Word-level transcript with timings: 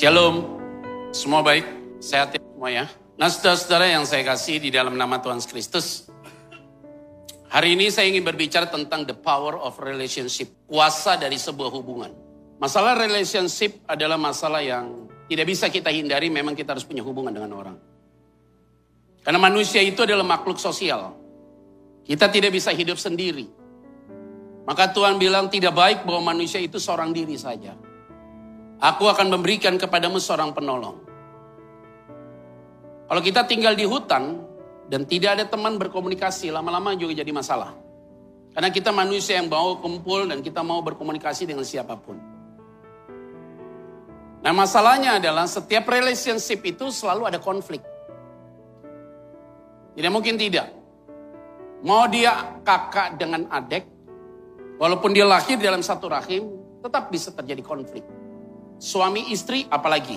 Shalom, 0.00 0.56
semua 1.12 1.44
baik, 1.44 1.68
sehat 2.00 2.32
ya 2.32 2.40
semua 2.40 2.72
ya. 2.72 2.88
Nah 3.20 3.28
saudara-saudara 3.28 3.84
yang 3.84 4.08
saya 4.08 4.24
kasih 4.24 4.56
di 4.56 4.72
dalam 4.72 4.96
nama 4.96 5.20
Tuhan 5.20 5.44
Kristus. 5.44 6.08
Hari 7.52 7.76
ini 7.76 7.92
saya 7.92 8.08
ingin 8.08 8.24
berbicara 8.24 8.64
tentang 8.72 9.04
the 9.04 9.12
power 9.12 9.60
of 9.60 9.76
relationship. 9.76 10.48
Kuasa 10.64 11.20
dari 11.20 11.36
sebuah 11.36 11.68
hubungan. 11.76 12.16
Masalah 12.56 12.96
relationship 12.96 13.84
adalah 13.84 14.16
masalah 14.16 14.64
yang 14.64 15.04
tidak 15.28 15.52
bisa 15.52 15.68
kita 15.68 15.92
hindari, 15.92 16.32
memang 16.32 16.56
kita 16.56 16.72
harus 16.72 16.88
punya 16.88 17.04
hubungan 17.04 17.36
dengan 17.36 17.52
orang. 17.52 17.76
Karena 19.20 19.36
manusia 19.36 19.84
itu 19.84 20.00
adalah 20.00 20.24
makhluk 20.24 20.56
sosial. 20.56 21.12
Kita 22.08 22.32
tidak 22.32 22.56
bisa 22.56 22.72
hidup 22.72 22.96
sendiri. 22.96 23.52
Maka 24.64 24.96
Tuhan 24.96 25.20
bilang 25.20 25.52
tidak 25.52 25.76
baik 25.76 26.08
bahwa 26.08 26.32
manusia 26.32 26.56
itu 26.56 26.80
seorang 26.80 27.12
diri 27.12 27.36
saja. 27.36 27.89
Aku 28.80 29.04
akan 29.12 29.28
memberikan 29.28 29.76
kepadamu 29.76 30.16
seorang 30.16 30.56
penolong. 30.56 30.96
Kalau 33.12 33.20
kita 33.20 33.44
tinggal 33.44 33.76
di 33.76 33.84
hutan 33.84 34.40
dan 34.88 35.04
tidak 35.04 35.36
ada 35.36 35.44
teman 35.44 35.76
berkomunikasi, 35.76 36.48
lama-lama 36.48 36.96
juga 36.96 37.20
jadi 37.20 37.28
masalah. 37.28 37.76
Karena 38.56 38.72
kita 38.72 38.88
manusia 38.88 39.36
yang 39.36 39.52
mau 39.52 39.76
kumpul 39.84 40.24
dan 40.24 40.40
kita 40.40 40.64
mau 40.64 40.80
berkomunikasi 40.80 41.44
dengan 41.44 41.60
siapa 41.60 41.92
pun. 42.00 42.16
Nah 44.40 44.52
masalahnya 44.56 45.20
adalah 45.20 45.44
setiap 45.44 45.84
relationship 45.84 46.64
itu 46.64 46.88
selalu 46.88 47.28
ada 47.28 47.36
konflik. 47.36 47.84
Tidak 49.92 50.08
mungkin 50.08 50.40
tidak. 50.40 50.72
Mau 51.84 52.08
dia 52.08 52.56
kakak 52.64 53.20
dengan 53.20 53.44
adik, 53.52 53.84
walaupun 54.80 55.12
dia 55.12 55.28
lahir 55.28 55.60
dalam 55.60 55.84
satu 55.84 56.08
rahim, 56.08 56.48
tetap 56.80 57.12
bisa 57.12 57.28
terjadi 57.36 57.60
konflik 57.60 58.19
suami 58.80 59.28
istri 59.30 59.68
apalagi. 59.68 60.16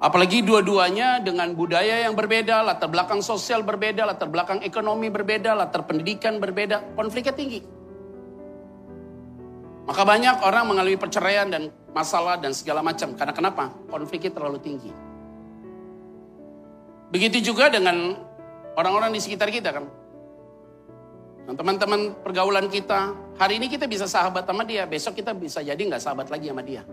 Apalagi 0.00 0.40
dua-duanya 0.40 1.20
dengan 1.20 1.52
budaya 1.52 2.08
yang 2.08 2.16
berbeda, 2.16 2.64
latar 2.64 2.88
belakang 2.88 3.20
sosial 3.20 3.60
berbeda, 3.60 4.08
latar 4.08 4.32
belakang 4.32 4.64
ekonomi 4.64 5.12
berbeda, 5.12 5.52
latar 5.52 5.84
pendidikan 5.84 6.40
berbeda, 6.40 6.96
konfliknya 6.96 7.36
tinggi. 7.36 7.60
Maka 9.84 10.02
banyak 10.08 10.40
orang 10.40 10.72
mengalami 10.72 10.96
perceraian 10.96 11.52
dan 11.52 11.68
masalah 11.92 12.40
dan 12.40 12.56
segala 12.56 12.80
macam. 12.80 13.12
Karena 13.12 13.36
kenapa? 13.36 13.68
Konfliknya 13.92 14.32
terlalu 14.32 14.58
tinggi. 14.64 14.88
Begitu 17.12 17.52
juga 17.52 17.68
dengan 17.68 18.16
orang-orang 18.80 19.12
di 19.12 19.20
sekitar 19.20 19.52
kita 19.52 19.68
kan. 19.68 19.84
Teman-teman 21.50 22.14
pergaulan 22.22 22.70
kita, 22.70 23.12
hari 23.36 23.58
ini 23.58 23.66
kita 23.66 23.90
bisa 23.90 24.06
sahabat 24.06 24.46
sama 24.46 24.62
dia, 24.62 24.86
besok 24.86 25.18
kita 25.18 25.34
bisa 25.34 25.60
jadi 25.60 25.76
nggak 25.76 26.00
sahabat 26.00 26.30
lagi 26.30 26.46
sama 26.48 26.62
dia. 26.62 26.86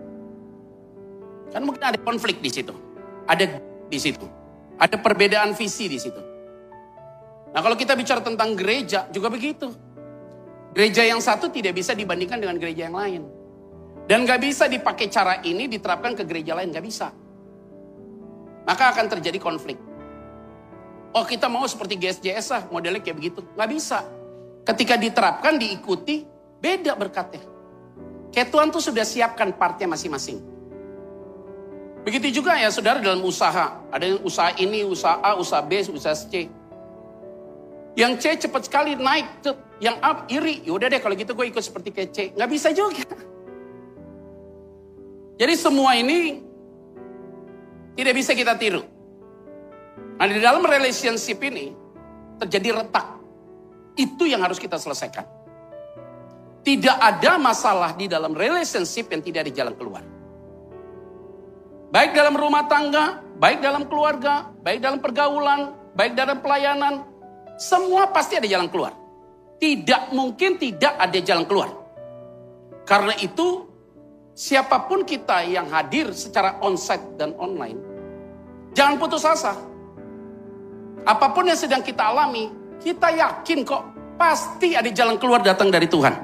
Kan 1.52 1.64
mungkin 1.64 1.82
ada 1.82 1.98
konflik 2.00 2.40
di 2.44 2.50
situ. 2.52 2.72
Ada 3.24 3.60
di 3.88 3.98
situ. 3.98 4.24
Ada 4.78 5.00
perbedaan 5.00 5.56
visi 5.56 5.88
di 5.88 5.98
situ. 5.98 6.20
Nah 7.52 7.60
kalau 7.64 7.74
kita 7.74 7.96
bicara 7.96 8.20
tentang 8.20 8.54
gereja 8.54 9.08
juga 9.08 9.32
begitu. 9.32 9.72
Gereja 10.76 11.02
yang 11.02 11.18
satu 11.18 11.48
tidak 11.48 11.74
bisa 11.74 11.96
dibandingkan 11.96 12.38
dengan 12.38 12.56
gereja 12.60 12.86
yang 12.86 12.96
lain. 12.96 13.22
Dan 14.08 14.24
gak 14.24 14.40
bisa 14.40 14.64
dipakai 14.68 15.12
cara 15.12 15.44
ini 15.44 15.68
diterapkan 15.68 16.16
ke 16.16 16.24
gereja 16.24 16.56
lain, 16.56 16.72
gak 16.72 16.84
bisa. 16.84 17.12
Maka 18.64 18.96
akan 18.96 19.06
terjadi 19.16 19.36
konflik. 19.36 19.76
Oh 21.12 21.24
kita 21.24 21.48
mau 21.48 21.64
seperti 21.64 21.96
GSJS 21.96 22.46
lah, 22.52 22.62
modelnya 22.72 23.00
kayak 23.04 23.16
begitu. 23.16 23.40
Gak 23.56 23.68
bisa. 23.68 24.04
Ketika 24.64 25.00
diterapkan, 25.00 25.56
diikuti, 25.56 26.24
beda 26.60 26.96
berkatnya. 26.96 27.40
Kayak 28.32 28.48
Tuhan 28.52 28.68
tuh 28.68 28.80
sudah 28.84 29.04
siapkan 29.04 29.56
partnya 29.56 29.88
masing-masing. 29.88 30.57
Begitu 32.06 32.40
juga 32.40 32.54
ya 32.56 32.70
saudara 32.70 33.02
dalam 33.02 33.20
usaha. 33.24 33.78
Ada 33.90 34.04
yang 34.14 34.20
usaha 34.22 34.54
ini, 34.56 34.86
usaha 34.86 35.18
A, 35.18 35.34
usaha 35.34 35.62
B, 35.64 35.82
usaha 35.82 36.14
C. 36.14 36.48
Yang 37.98 38.12
C 38.22 38.24
cepat 38.46 38.70
sekali 38.70 38.94
naik. 38.94 39.42
Yang 39.82 39.96
A 40.02 40.10
iri. 40.30 40.62
Ya 40.62 40.72
udah 40.74 40.86
deh 40.86 41.00
kalau 41.02 41.14
gitu 41.18 41.34
gue 41.34 41.46
ikut 41.50 41.62
seperti 41.62 41.90
kayak 41.90 42.10
C. 42.14 42.18
Nggak 42.34 42.50
bisa 42.50 42.68
juga. 42.70 43.04
Jadi 45.38 45.54
semua 45.54 45.94
ini 45.94 46.42
tidak 47.94 48.14
bisa 48.14 48.34
kita 48.34 48.58
tiru. 48.58 48.82
Nah 50.18 50.26
di 50.26 50.42
dalam 50.42 50.66
relationship 50.66 51.38
ini 51.46 51.70
terjadi 52.42 52.82
retak. 52.82 53.06
Itu 53.98 54.26
yang 54.26 54.42
harus 54.42 54.58
kita 54.58 54.78
selesaikan. 54.78 55.26
Tidak 56.62 56.96
ada 56.98 57.38
masalah 57.38 57.94
di 57.94 58.10
dalam 58.10 58.34
relationship 58.34 59.10
yang 59.14 59.22
tidak 59.22 59.46
ada 59.46 59.52
jalan 59.54 59.74
keluar. 59.78 60.02
Baik 61.88 62.12
dalam 62.12 62.36
rumah 62.36 62.68
tangga, 62.68 63.24
baik 63.40 63.64
dalam 63.64 63.88
keluarga, 63.88 64.52
baik 64.60 64.84
dalam 64.84 65.00
pergaulan, 65.00 65.72
baik 65.96 66.12
dalam 66.12 66.44
pelayanan. 66.44 67.00
Semua 67.56 68.12
pasti 68.12 68.36
ada 68.36 68.44
jalan 68.44 68.68
keluar. 68.68 68.92
Tidak 69.56 70.12
mungkin 70.12 70.60
tidak 70.60 71.00
ada 71.00 71.18
jalan 71.24 71.48
keluar. 71.48 71.72
Karena 72.84 73.16
itu, 73.16 73.64
siapa 74.36 74.84
pun 74.84 75.00
kita 75.08 75.48
yang 75.48 75.72
hadir 75.72 76.12
secara 76.12 76.60
onsite 76.60 77.16
dan 77.16 77.32
online, 77.40 77.80
jangan 78.76 79.00
putus 79.00 79.24
asa. 79.24 79.56
Apa 81.08 81.32
pun 81.32 81.48
yang 81.48 81.56
sedang 81.56 81.80
kita 81.80 82.04
alami, 82.04 82.52
kita 82.84 83.16
yakin 83.16 83.64
kok 83.64 83.82
pasti 84.20 84.76
ada 84.76 84.92
jalan 84.92 85.16
keluar 85.16 85.40
datang 85.40 85.72
dari 85.72 85.88
Tuhan. 85.88 86.14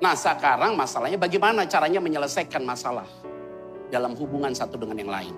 Nah 0.00 0.14
sekarang 0.16 0.72
masalahnya 0.72 1.20
bagaimana 1.20 1.68
caranya 1.68 2.00
menyelesaikan 2.00 2.64
masalah 2.64 3.04
dalam 3.92 4.14
hubungan 4.18 4.52
satu 4.52 4.78
dengan 4.80 4.96
yang 4.98 5.12
lain. 5.12 5.34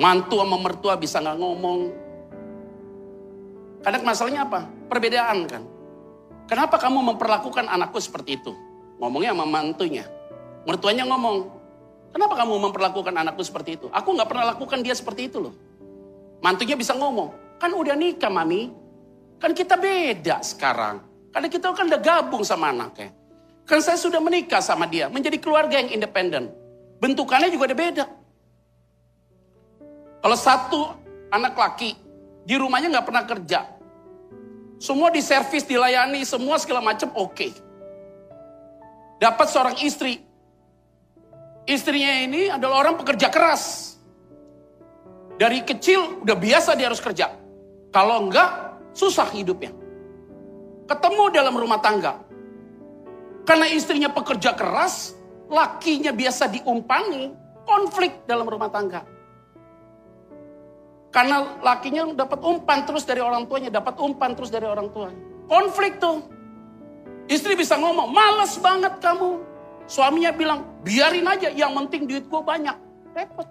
Mantu 0.00 0.40
sama 0.40 0.56
mertua 0.56 0.94
bisa 0.96 1.20
nggak 1.20 1.36
ngomong. 1.36 1.80
Kadang 3.82 4.02
masalahnya 4.06 4.48
apa? 4.48 4.60
Perbedaan 4.88 5.38
kan. 5.44 5.62
Kenapa 6.48 6.80
kamu 6.80 7.14
memperlakukan 7.14 7.68
anakku 7.68 7.98
seperti 8.00 8.40
itu? 8.40 8.52
Ngomongnya 9.02 9.34
sama 9.34 9.46
mantunya. 9.48 10.04
Mertuanya 10.62 11.02
ngomong, 11.10 11.50
kenapa 12.14 12.34
kamu 12.38 12.70
memperlakukan 12.70 13.14
anakku 13.18 13.42
seperti 13.42 13.80
itu? 13.80 13.86
Aku 13.90 14.14
nggak 14.14 14.28
pernah 14.30 14.54
lakukan 14.54 14.78
dia 14.80 14.94
seperti 14.94 15.26
itu 15.26 15.42
loh. 15.42 15.54
Mantunya 16.38 16.78
bisa 16.78 16.94
ngomong, 16.94 17.58
kan 17.58 17.74
udah 17.74 17.98
nikah 17.98 18.30
mami. 18.30 18.70
Kan 19.42 19.58
kita 19.58 19.74
beda 19.74 20.38
sekarang. 20.46 21.02
Karena 21.34 21.48
kita 21.50 21.74
kan 21.74 21.90
udah 21.90 21.98
gabung 21.98 22.46
sama 22.46 22.70
anaknya. 22.70 23.10
Kan 23.66 23.82
saya 23.82 23.98
sudah 23.98 24.22
menikah 24.22 24.62
sama 24.62 24.86
dia, 24.86 25.10
menjadi 25.10 25.40
keluarga 25.42 25.82
yang 25.82 25.90
independen. 25.90 26.61
Bentukannya 27.02 27.50
juga 27.50 27.66
ada 27.66 27.74
beda. 27.74 28.06
Kalau 30.22 30.38
satu 30.38 30.80
anak 31.34 31.58
laki 31.58 31.98
di 32.46 32.54
rumahnya 32.54 32.94
nggak 32.94 33.06
pernah 33.10 33.26
kerja, 33.26 33.66
semua 34.78 35.10
diservis, 35.10 35.66
dilayani, 35.66 36.22
semua 36.22 36.62
segala 36.62 36.78
macam 36.78 37.10
oke. 37.18 37.34
Okay. 37.34 37.50
Dapat 39.18 39.46
seorang 39.50 39.76
istri, 39.82 40.22
istrinya 41.66 42.22
ini 42.22 42.54
adalah 42.54 42.86
orang 42.86 42.94
pekerja 43.02 43.26
keras. 43.34 43.94
Dari 45.42 45.66
kecil 45.66 46.22
udah 46.22 46.38
biasa 46.38 46.78
dia 46.78 46.86
harus 46.86 47.02
kerja. 47.02 47.34
Kalau 47.90 48.30
enggak, 48.30 48.78
susah 48.94 49.26
hidupnya. 49.34 49.74
Ketemu 50.86 51.34
dalam 51.34 51.54
rumah 51.58 51.82
tangga. 51.82 52.22
Karena 53.42 53.66
istrinya 53.66 54.06
pekerja 54.06 54.54
keras, 54.54 55.18
lakinya 55.52 56.10
biasa 56.16 56.48
diumpani, 56.48 57.28
konflik 57.68 58.24
dalam 58.24 58.48
rumah 58.48 58.72
tangga. 58.72 59.04
Karena 61.12 61.60
lakinya 61.60 62.08
dapat 62.16 62.40
umpan 62.40 62.88
terus 62.88 63.04
dari 63.04 63.20
orang 63.20 63.44
tuanya, 63.44 63.68
dapat 63.68 64.00
umpan 64.00 64.32
terus 64.32 64.48
dari 64.48 64.64
orang 64.64 64.88
tua. 64.88 65.12
Konflik 65.44 66.00
tuh. 66.00 66.24
Istri 67.28 67.52
bisa 67.52 67.76
ngomong, 67.76 68.08
males 68.08 68.56
banget 68.56 68.96
kamu. 68.96 69.44
Suaminya 69.84 70.32
bilang, 70.32 70.64
biarin 70.80 71.28
aja, 71.28 71.52
yang 71.52 71.76
penting 71.84 72.08
duit 72.08 72.24
gue 72.24 72.40
banyak. 72.40 72.72
Repot. 73.12 73.44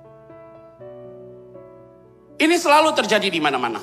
Ini 2.41 2.57
selalu 2.57 2.97
terjadi 2.97 3.29
di 3.29 3.37
mana-mana. 3.37 3.77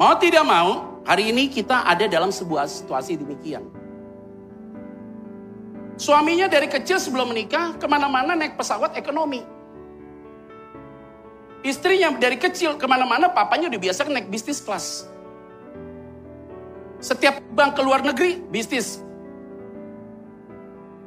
Mau 0.00 0.16
tidak 0.16 0.48
mau, 0.48 1.04
hari 1.04 1.28
ini 1.28 1.52
kita 1.52 1.84
ada 1.84 2.08
dalam 2.08 2.32
sebuah 2.32 2.64
situasi 2.64 3.20
demikian. 3.20 3.68
Suaminya 5.96 6.44
dari 6.44 6.68
kecil 6.68 7.00
sebelum 7.00 7.32
menikah 7.32 7.72
ke 7.80 7.88
mana-mana 7.88 8.36
naik 8.36 8.60
pesawat 8.60 8.92
ekonomi. 9.00 9.40
Istrinya 11.64 12.12
dari 12.14 12.36
kecil 12.36 12.76
ke 12.76 12.84
mana-mana 12.84 13.32
papanya 13.32 13.72
udah 13.72 13.80
biasa 13.80 14.04
naik 14.06 14.28
bisnis 14.28 14.60
kelas. 14.60 15.08
Setiap 17.00 17.40
bank 17.56 17.80
ke 17.80 17.82
luar 17.82 18.04
negeri 18.04 18.44
bisnis. 18.52 19.00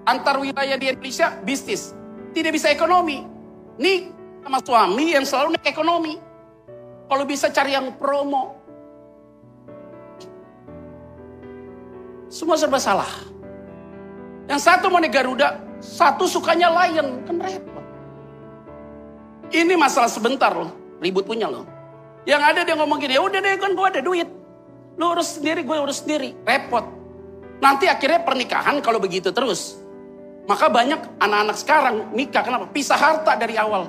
Antar 0.10 0.42
wilayah 0.42 0.74
di 0.74 0.90
Indonesia 0.90 1.38
bisnis. 1.46 1.94
Tidak 2.34 2.50
bisa 2.50 2.74
ekonomi. 2.74 3.30
Nih 3.78 4.10
sama 4.42 4.58
suami 4.66 5.14
yang 5.14 5.24
selalu 5.24 5.54
naik 5.54 5.70
ekonomi. 5.70 6.18
Kalau 7.06 7.24
bisa 7.30 7.54
cari 7.54 7.78
yang 7.78 7.94
promo. 7.94 8.58
Semua 12.30 12.58
serba 12.58 12.82
salah. 12.82 13.10
Yang 14.50 14.62
satu 14.66 14.90
mau 14.90 14.98
naik 14.98 15.14
Garuda, 15.14 15.62
satu 15.78 16.26
sukanya 16.26 16.74
Lion, 16.74 17.22
kan 17.22 17.38
repot. 17.38 17.86
Ini 19.54 19.78
masalah 19.78 20.10
sebentar 20.10 20.50
loh, 20.50 20.74
ribut 20.98 21.30
punya 21.30 21.46
loh. 21.46 21.70
Yang 22.26 22.42
ada 22.42 22.60
dia 22.66 22.76
ngomong 22.76 22.98
gini, 22.98 23.14
ya 23.14 23.22
udah 23.22 23.40
deh 23.40 23.56
kan 23.62 23.78
gue 23.78 23.86
ada 23.86 24.02
duit. 24.02 24.30
Lu 24.98 25.14
urus 25.14 25.38
sendiri, 25.38 25.62
gue 25.62 25.78
urus 25.78 26.02
sendiri. 26.02 26.34
Repot. 26.44 26.82
Nanti 27.62 27.86
akhirnya 27.86 28.26
pernikahan 28.26 28.82
kalau 28.82 28.98
begitu 28.98 29.30
terus. 29.30 29.78
Maka 30.50 30.66
banyak 30.66 31.22
anak-anak 31.22 31.58
sekarang 31.62 31.96
nikah, 32.18 32.42
kenapa? 32.42 32.66
Pisah 32.74 32.98
harta 32.98 33.38
dari 33.38 33.54
awal. 33.54 33.86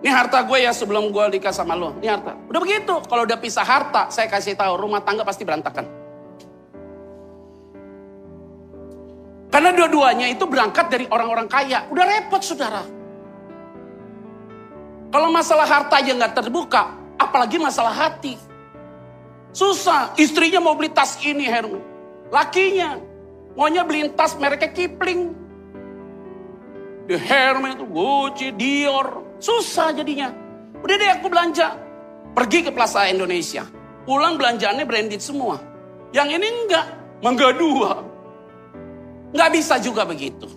Ini 0.00 0.08
harta 0.12 0.40
gue 0.48 0.64
ya 0.64 0.72
sebelum 0.72 1.12
gue 1.12 1.24
nikah 1.36 1.52
sama 1.52 1.76
lo. 1.76 1.92
Ini 2.00 2.08
harta. 2.08 2.32
Udah 2.48 2.60
begitu. 2.60 3.04
Kalau 3.04 3.28
udah 3.28 3.36
pisah 3.36 3.64
harta, 3.68 4.08
saya 4.08 4.32
kasih 4.32 4.56
tahu 4.56 4.80
rumah 4.80 5.04
tangga 5.04 5.28
pasti 5.28 5.44
berantakan. 5.44 6.05
Karena 9.56 9.72
dua-duanya 9.72 10.28
itu 10.28 10.44
berangkat 10.44 10.92
dari 10.92 11.08
orang-orang 11.08 11.48
kaya. 11.48 11.88
Udah 11.88 12.04
repot 12.04 12.44
saudara. 12.44 12.84
Kalau 15.08 15.32
masalah 15.32 15.64
harta 15.64 15.96
aja 15.96 16.12
nggak 16.12 16.36
terbuka, 16.36 16.92
apalagi 17.16 17.56
masalah 17.56 17.88
hati. 17.88 18.36
Susah. 19.56 20.12
Istrinya 20.20 20.60
mau 20.60 20.76
beli 20.76 20.92
tas 20.92 21.16
ini, 21.24 21.48
Herman. 21.48 21.80
Lakinya 22.28 23.00
maunya 23.56 23.80
beliin 23.80 24.12
tas 24.12 24.36
mereknya 24.36 24.76
Kipling. 24.76 25.32
Herman 27.08 27.80
itu 27.80 27.88
Gucci, 27.88 28.52
Dior. 28.52 29.40
Susah 29.40 29.88
jadinya. 29.96 30.36
Udah 30.84 30.96
deh 31.00 31.10
aku 31.16 31.32
belanja. 31.32 31.80
Pergi 32.36 32.60
ke 32.60 32.76
Plaza 32.76 33.08
Indonesia. 33.08 33.64
Pulang 34.04 34.36
belanjaannya 34.36 34.84
branded 34.84 35.24
semua. 35.24 35.56
Yang 36.12 36.44
ini 36.44 36.44
enggak. 36.44 36.86
Mangga 37.24 37.56
dua. 37.56 38.15
Nggak 39.36 39.50
bisa 39.52 39.76
juga 39.76 40.08
begitu. 40.08 40.48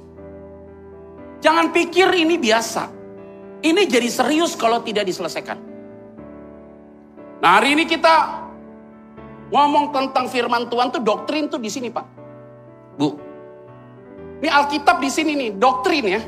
Jangan 1.44 1.76
pikir 1.76 2.08
ini 2.16 2.40
biasa. 2.40 2.88
Ini 3.60 3.84
jadi 3.92 4.08
serius 4.08 4.56
kalau 4.56 4.80
tidak 4.80 5.04
diselesaikan. 5.04 5.60
Nah 7.44 7.60
hari 7.60 7.76
ini 7.76 7.84
kita 7.84 8.40
ngomong 9.52 9.92
tentang 9.92 10.32
firman 10.32 10.72
Tuhan 10.72 10.96
tuh 10.96 11.04
doktrin 11.04 11.52
tuh 11.52 11.60
di 11.60 11.68
sini 11.68 11.92
Pak. 11.92 12.06
Bu. 12.96 13.20
Ini 14.40 14.48
Alkitab 14.48 15.04
di 15.04 15.12
sini 15.12 15.36
nih, 15.36 15.50
doktrin 15.60 16.06
ya. 16.08 16.22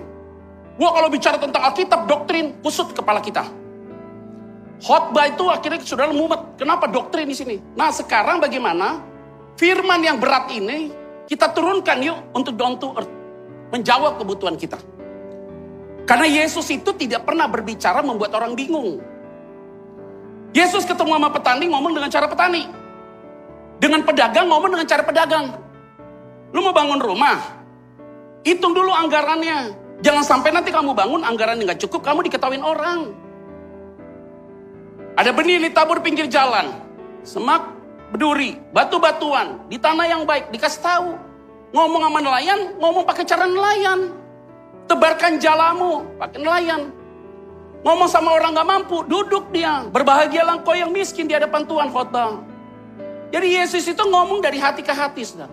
Gua 0.75 0.91
kalau 0.91 1.07
bicara 1.07 1.39
tentang 1.39 1.63
Alkitab, 1.63 2.11
doktrin 2.11 2.59
kusut 2.59 2.91
kepala 2.91 3.23
kita. 3.23 3.47
Khotbah 4.83 5.31
itu 5.31 5.47
akhirnya 5.47 5.79
sudah 5.79 6.11
mumet. 6.11 6.59
Kenapa 6.59 6.91
doktrin 6.91 7.31
di 7.31 7.37
sini? 7.37 7.55
Nah 7.79 7.93
sekarang 7.95 8.43
bagaimana 8.43 8.99
firman 9.55 10.03
yang 10.03 10.19
berat 10.19 10.51
ini 10.51 10.91
kita 11.31 11.47
turunkan 11.55 12.03
yuk 12.03 12.19
untuk 12.35 12.59
down 12.59 12.75
to 12.75 12.91
earth. 12.91 13.07
Menjawab 13.71 14.19
kebutuhan 14.19 14.59
kita. 14.59 14.75
Karena 16.03 16.27
Yesus 16.27 16.67
itu 16.67 16.91
tidak 16.91 17.23
pernah 17.23 17.47
berbicara 17.47 18.03
membuat 18.03 18.35
orang 18.35 18.51
bingung. 18.51 18.99
Yesus 20.51 20.83
ketemu 20.83 21.15
sama 21.15 21.31
petani 21.31 21.71
ngomong 21.71 21.95
dengan 21.95 22.11
cara 22.11 22.27
petani. 22.27 22.67
Dengan 23.79 24.03
pedagang 24.03 24.51
ngomong 24.51 24.75
dengan 24.75 24.87
cara 24.91 25.03
pedagang. 25.07 25.55
Lu 26.51 26.59
mau 26.59 26.75
bangun 26.75 26.99
rumah? 26.99 27.39
Hitung 28.43 28.75
dulu 28.75 28.91
anggarannya. 28.91 29.71
Jangan 30.03 30.27
sampai 30.27 30.51
nanti 30.51 30.75
kamu 30.75 30.91
bangun 30.91 31.23
anggaran 31.23 31.63
nggak 31.63 31.79
cukup, 31.87 32.03
kamu 32.03 32.27
diketahuin 32.27 32.59
orang. 32.59 33.15
Ada 35.15 35.31
benih 35.31 35.63
ditabur 35.63 36.03
pinggir 36.03 36.27
jalan. 36.27 36.75
Semak 37.23 37.80
berduri, 38.11 38.59
batu-batuan, 38.75 39.63
di 39.71 39.79
tanah 39.79 40.05
yang 40.05 40.23
baik, 40.27 40.51
dikasih 40.51 40.83
tahu. 40.83 41.15
Ngomong 41.71 42.03
sama 42.03 42.19
nelayan, 42.19 42.59
ngomong 42.75 43.03
pakai 43.07 43.23
cara 43.23 43.47
nelayan. 43.47 44.11
Tebarkan 44.91 45.39
jalamu, 45.39 46.03
pakai 46.19 46.43
nelayan. 46.43 46.91
Ngomong 47.81 48.11
sama 48.11 48.35
orang 48.35 48.51
gak 48.53 48.67
mampu, 48.67 49.07
duduk 49.07 49.49
dia. 49.55 49.87
Berbahagialah 49.89 50.59
engkau 50.59 50.75
yang 50.75 50.91
miskin 50.91 51.25
di 51.25 51.33
hadapan 51.33 51.63
Tuhan 51.63 51.87
khotbah. 51.89 52.43
Jadi 53.31 53.47
Yesus 53.55 53.87
itu 53.87 54.03
ngomong 54.03 54.43
dari 54.43 54.59
hati 54.59 54.83
ke 54.83 54.91
hati, 54.91 55.23
saudara. 55.23 55.47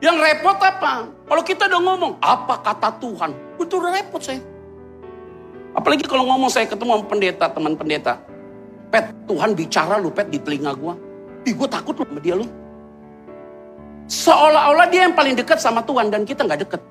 Yang 0.00 0.16
repot 0.16 0.56
apa? 0.56 1.12
Kalau 1.28 1.42
kita 1.44 1.68
udah 1.68 1.80
ngomong, 1.84 2.12
apa 2.24 2.56
kata 2.64 2.96
Tuhan? 2.96 3.36
Itu 3.60 3.76
repot 3.76 4.24
saya. 4.24 4.40
Apalagi 5.76 6.08
kalau 6.08 6.24
ngomong 6.24 6.48
saya 6.48 6.64
ketemu 6.64 6.96
sama 6.96 7.04
pendeta, 7.04 7.46
teman 7.52 7.76
pendeta. 7.76 8.29
Pet, 8.90 9.06
Tuhan 9.30 9.54
bicara 9.54 9.96
lu 10.02 10.10
Pet 10.10 10.26
di 10.28 10.42
telinga 10.42 10.74
gue. 10.74 10.94
Ih 11.46 11.54
gue 11.54 11.68
takut 11.70 11.94
lu 11.94 12.04
sama 12.04 12.20
dia 12.20 12.34
lu. 12.34 12.46
Seolah-olah 14.10 14.90
dia 14.90 15.06
yang 15.06 15.14
paling 15.14 15.38
dekat 15.38 15.62
sama 15.62 15.86
Tuhan 15.86 16.10
dan 16.10 16.26
kita 16.26 16.42
nggak 16.42 16.66
deket. 16.66 16.82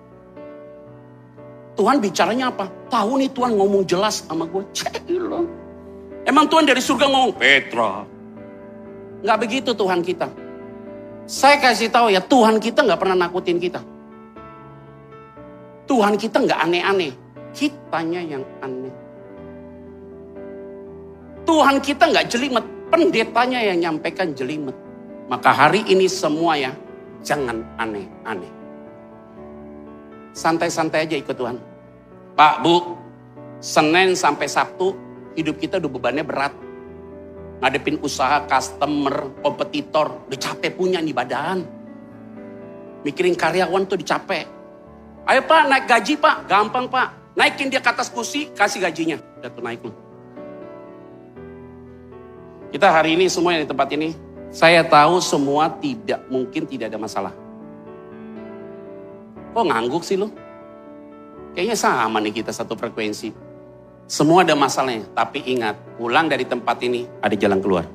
Tuhan 1.75 1.99
bicaranya 1.99 2.51
apa? 2.51 2.71
Tahu 2.87 3.19
nih 3.19 3.29
Tuhan 3.35 3.59
ngomong 3.59 3.83
jelas 3.83 4.23
sama 4.23 4.47
gue. 4.47 4.63
Celo. 4.75 5.43
Emang 6.23 6.47
Tuhan 6.47 6.63
dari 6.63 6.79
surga 6.79 7.07
ngomong, 7.07 7.35
Petra. 7.35 8.03
Nggak 9.19 9.37
begitu 9.39 9.71
Tuhan 9.75 9.99
kita. 9.99 10.27
Saya 11.27 11.59
kasih 11.59 11.91
tahu 11.91 12.11
ya, 12.11 12.23
Tuhan 12.23 12.59
kita 12.63 12.83
nggak 12.83 12.99
pernah 12.99 13.27
nakutin 13.27 13.59
kita. 13.59 13.83
Tuhan 15.87 16.15
kita 16.15 16.37
nggak 16.43 16.59
aneh-aneh. 16.69 17.11
Kitanya 17.51 18.21
yang 18.23 18.43
aneh. 18.63 18.93
Tuhan 21.49 21.81
kita 21.81 22.13
nggak 22.13 22.29
jelimet, 22.29 22.61
pendetanya 22.93 23.57
yang 23.65 23.81
nyampaikan 23.81 24.37
jelimet. 24.37 24.77
Maka 25.33 25.49
hari 25.49 25.81
ini 25.89 26.05
semua 26.05 26.53
ya, 26.53 26.69
jangan 27.25 27.65
aneh-aneh. 27.81 28.53
Santai-santai 30.29 31.09
aja 31.09 31.17
ikut 31.17 31.33
Tuhan. 31.33 31.57
Pak, 32.37 32.61
Bu, 32.61 32.93
Senin 33.57 34.13
sampai 34.13 34.45
Sabtu 34.45 34.93
hidup 35.33 35.57
kita 35.57 35.81
udah 35.81 35.89
bebannya 35.89 36.21
berat. 36.21 36.53
Ngadepin 37.65 37.97
usaha, 38.05 38.45
customer, 38.45 39.41
kompetitor, 39.41 40.29
udah 40.29 40.37
capek 40.37 40.77
punya 40.77 41.01
nih 41.01 41.17
badan. 41.17 41.65
Mikirin 43.01 43.33
karyawan 43.33 43.89
tuh 43.89 43.97
dicapek. 43.97 44.45
Ayo 45.25 45.41
Pak, 45.49 45.65
naik 45.65 45.89
gaji 45.89 46.13
Pak, 46.13 46.45
gampang 46.45 46.85
Pak. 46.85 47.33
Naikin 47.33 47.73
dia 47.73 47.81
ke 47.81 47.89
atas 47.89 48.13
kursi, 48.13 48.53
kasih 48.53 48.85
gajinya. 48.85 49.17
Udah 49.41 49.49
tuh 49.49 49.65
naik 49.65 49.81
loh. 49.81 50.08
Kita 52.69 52.85
hari 52.93 53.17
ini 53.17 53.25
semua 53.25 53.57
yang 53.57 53.65
di 53.65 53.69
tempat 53.73 53.89
ini, 53.97 54.13
saya 54.53 54.85
tahu 54.85 55.17
semua 55.25 55.73
tidak 55.81 56.21
mungkin 56.29 56.69
tidak 56.69 56.93
ada 56.93 57.01
masalah. 57.01 57.33
Kok 59.57 59.65
ngangguk 59.65 60.05
sih 60.05 60.21
lo? 60.21 60.29
Kayaknya 61.57 61.73
sama 61.73 62.21
nih 62.21 62.45
kita 62.45 62.53
satu 62.53 62.77
frekuensi. 62.77 63.33
Semua 64.05 64.45
ada 64.45 64.53
masalahnya, 64.53 65.09
tapi 65.17 65.41
ingat, 65.49 65.81
pulang 65.97 66.29
dari 66.29 66.45
tempat 66.45 66.77
ini 66.85 67.09
ada 67.25 67.33
jalan 67.33 67.57
keluar. 67.57 67.89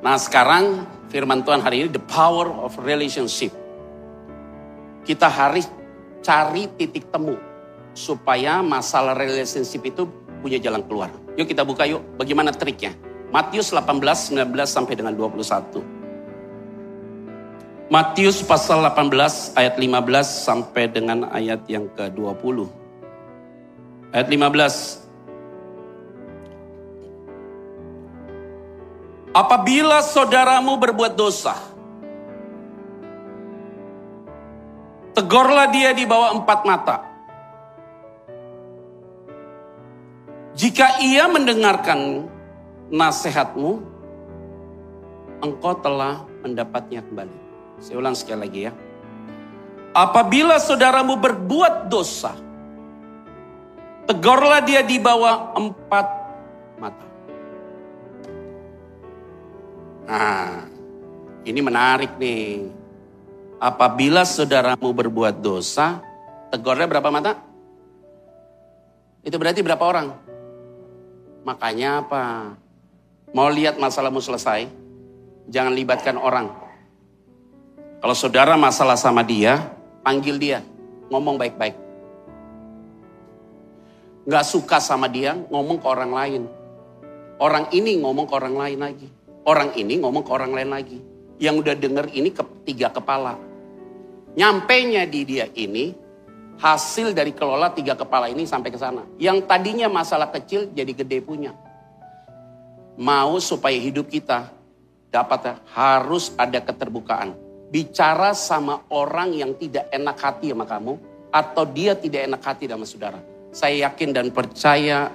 Nah 0.00 0.16
sekarang 0.16 0.88
firman 1.12 1.44
Tuhan 1.44 1.60
hari 1.60 1.84
ini 1.84 1.88
the 1.92 2.00
power 2.08 2.48
of 2.48 2.80
relationship. 2.80 3.52
Kita 5.04 5.28
harus 5.28 5.68
cari 6.24 6.64
titik 6.80 7.12
temu 7.12 7.49
supaya 7.92 8.62
masalah 8.62 9.14
relationship 9.18 9.82
itu 9.84 10.06
punya 10.40 10.56
jalan 10.56 10.80
keluar. 10.86 11.12
Yuk 11.36 11.46
kita 11.46 11.62
buka 11.62 11.84
yuk, 11.84 12.00
bagaimana 12.16 12.50
triknya? 12.50 12.96
Matius 13.30 13.70
18, 13.70 14.34
19 14.34 14.66
sampai 14.66 14.94
dengan 14.98 15.14
21. 15.14 16.00
Matius 17.90 18.38
pasal 18.46 18.86
18 18.86 19.58
ayat 19.58 19.74
15 19.74 20.22
sampai 20.22 20.86
dengan 20.86 21.26
ayat 21.30 21.66
yang 21.66 21.90
ke-20. 21.98 22.70
Ayat 24.14 24.30
15. 24.30 25.02
Apabila 29.34 30.02
saudaramu 30.02 30.78
berbuat 30.78 31.14
dosa, 31.14 31.54
tegurlah 35.14 35.70
dia 35.70 35.90
di 35.90 36.06
bawah 36.06 36.34
empat 36.38 36.60
mata. 36.66 37.09
Jika 40.54 40.98
ia 40.98 41.30
mendengarkan 41.30 42.26
nasihatmu, 42.90 43.80
engkau 45.40 45.72
telah 45.78 46.26
mendapatnya 46.42 47.06
kembali. 47.06 47.38
Saya 47.78 47.96
ulang 48.02 48.18
sekali 48.18 48.38
lagi 48.44 48.60
ya. 48.68 48.72
Apabila 49.94 50.58
saudaramu 50.58 51.18
berbuat 51.18 51.90
dosa, 51.90 52.34
tegurlah 54.06 54.62
dia 54.62 54.82
di 54.82 54.98
bawah 54.98 55.54
empat 55.54 56.06
mata. 56.78 57.06
Nah, 60.06 60.66
ini 61.46 61.60
menarik 61.62 62.18
nih. 62.18 62.70
Apabila 63.60 64.26
saudaramu 64.26 64.90
berbuat 64.94 65.38
dosa, 65.38 66.02
tegurnya 66.50 66.90
berapa 66.90 67.10
mata? 67.12 67.38
Itu 69.20 69.36
berarti 69.36 69.60
berapa 69.60 69.84
orang? 69.84 70.29
Makanya 71.44 72.04
apa? 72.04 72.54
Mau 73.32 73.48
lihat 73.48 73.80
masalahmu 73.80 74.20
selesai? 74.20 74.68
Jangan 75.48 75.72
libatkan 75.72 76.20
orang. 76.20 76.52
Kalau 78.00 78.16
saudara 78.16 78.56
masalah 78.56 78.96
sama 78.96 79.20
dia, 79.20 79.60
panggil 80.00 80.40
dia, 80.40 80.58
ngomong 81.12 81.36
baik-baik. 81.36 81.76
Gak 84.28 84.44
suka 84.44 84.80
sama 84.80 85.08
dia, 85.08 85.36
ngomong 85.48 85.80
ke 85.80 85.86
orang 85.88 86.12
lain. 86.12 86.42
Orang 87.40 87.72
ini 87.72 88.00
ngomong 88.00 88.28
ke 88.28 88.34
orang 88.36 88.56
lain 88.56 88.78
lagi. 88.80 89.08
Orang 89.48 89.72
ini 89.76 89.96
ngomong 90.00 90.24
ke 90.24 90.30
orang 90.32 90.52
lain 90.52 90.70
lagi. 90.70 90.98
Yang 91.40 91.54
udah 91.64 91.74
denger 91.76 92.06
ini 92.12 92.28
ke, 92.32 92.44
tiga 92.68 92.92
kepala. 92.92 93.36
Nyampainya 94.36 95.08
di 95.08 95.20
dia 95.24 95.48
ini, 95.56 95.92
hasil 96.60 97.16
dari 97.16 97.32
kelola 97.32 97.72
tiga 97.72 97.96
kepala 97.96 98.28
ini 98.28 98.44
sampai 98.44 98.68
ke 98.68 98.76
sana. 98.76 99.08
Yang 99.16 99.48
tadinya 99.48 99.88
masalah 99.88 100.28
kecil 100.28 100.68
jadi 100.76 100.92
gede 100.92 101.24
punya. 101.24 101.56
Mau 103.00 103.40
supaya 103.40 103.80
hidup 103.80 104.12
kita 104.12 104.52
dapat 105.08 105.56
harus 105.72 106.36
ada 106.36 106.60
keterbukaan 106.60 107.32
bicara 107.72 108.36
sama 108.36 108.84
orang 108.92 109.32
yang 109.32 109.56
tidak 109.56 109.88
enak 109.88 110.20
hati 110.20 110.52
sama 110.52 110.68
kamu 110.68 111.00
atau 111.32 111.64
dia 111.64 111.96
tidak 111.96 112.28
enak 112.28 112.42
hati 112.44 112.68
sama 112.68 112.84
saudara. 112.84 113.20
Saya 113.50 113.88
yakin 113.88 114.12
dan 114.12 114.28
percaya 114.30 115.10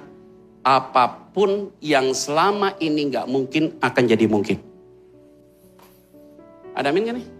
apa 0.66 1.30
pun 1.30 1.70
yang 1.78 2.10
selama 2.10 2.74
ini 2.82 3.12
nggak 3.12 3.30
mungkin 3.30 3.78
akan 3.78 4.02
jadi 4.02 4.26
mungkin. 4.26 4.58
Ada 6.76 6.92
amin 6.92 7.08
gak 7.08 7.16
nih? 7.16 7.35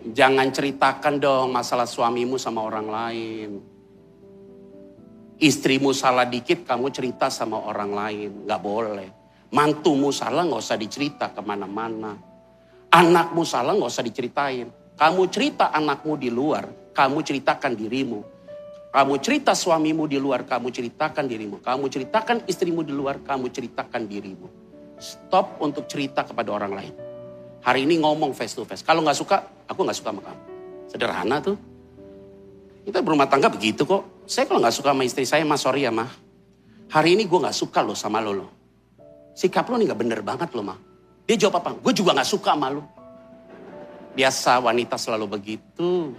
Jangan 0.00 0.48
ceritakan 0.48 1.20
dong 1.20 1.52
masalah 1.52 1.84
suamimu 1.84 2.40
sama 2.40 2.64
orang 2.64 2.88
lain. 2.88 3.50
Istrimu 5.40 5.92
salah 5.92 6.24
dikit 6.24 6.64
kamu 6.64 6.88
cerita 6.88 7.28
sama 7.28 7.60
orang 7.60 7.92
lain. 7.92 8.30
Nggak 8.48 8.60
boleh. 8.64 9.08
Mantumu 9.52 10.08
salah 10.12 10.46
nggak 10.46 10.62
usah 10.62 10.78
dicerita 10.78 11.34
ke 11.34 11.42
mana-mana 11.42 12.30
Anakmu 12.90 13.46
salah 13.46 13.78
nggak 13.78 13.86
usah 13.86 14.02
diceritain. 14.02 14.66
Kamu 14.98 15.30
cerita 15.30 15.70
anakmu 15.70 16.18
di 16.18 16.26
luar, 16.26 16.90
kamu 16.90 17.22
ceritakan 17.22 17.78
dirimu. 17.78 18.18
Kamu 18.90 19.14
cerita 19.22 19.54
suamimu 19.54 20.10
di 20.10 20.18
luar, 20.18 20.42
kamu 20.42 20.74
ceritakan 20.74 21.30
dirimu. 21.30 21.62
Kamu 21.62 21.86
ceritakan 21.86 22.50
istrimu 22.50 22.82
di 22.82 22.90
luar, 22.90 23.22
kamu 23.22 23.46
ceritakan 23.46 24.10
dirimu. 24.10 24.46
Stop 24.98 25.62
untuk 25.62 25.86
cerita 25.86 26.26
kepada 26.26 26.50
orang 26.50 26.72
lain. 26.74 26.94
Hari 27.60 27.84
ini 27.84 28.00
ngomong 28.00 28.32
face 28.32 28.56
to 28.56 28.64
face. 28.64 28.80
Kalau 28.80 29.04
nggak 29.04 29.18
suka, 29.18 29.36
aku 29.68 29.80
nggak 29.84 29.98
suka 29.98 30.08
sama 30.12 30.22
kamu. 30.24 30.40
Sederhana 30.88 31.36
tuh. 31.44 31.56
Kita 32.88 33.04
berumah 33.04 33.28
tangga 33.28 33.52
begitu 33.52 33.84
kok. 33.84 34.24
Saya 34.24 34.48
kalau 34.48 34.64
nggak 34.64 34.74
suka 34.74 34.96
sama 34.96 35.04
istri 35.04 35.28
saya, 35.28 35.44
mas 35.44 35.60
sorry 35.60 35.84
ya 35.84 35.92
mah. 35.92 36.08
Hari 36.90 37.14
ini 37.14 37.28
gue 37.28 37.38
nggak 37.38 37.54
suka 37.54 37.84
loh 37.84 37.94
sama 37.94 38.18
lo 38.24 38.32
loh. 38.32 38.50
Sikap 39.36 39.68
lo 39.68 39.76
nih 39.76 39.92
nggak 39.92 40.00
bener 40.00 40.20
banget 40.24 40.50
loh 40.56 40.64
mah. 40.64 40.78
Dia 41.28 41.46
jawab 41.46 41.62
apa? 41.62 41.78
Gue 41.78 41.94
juga 41.94 42.10
gak 42.10 42.26
suka 42.26 42.58
sama 42.58 42.74
lu. 42.74 42.82
Biasa 44.18 44.58
wanita 44.58 44.98
selalu 44.98 45.38
begitu. 45.38 46.10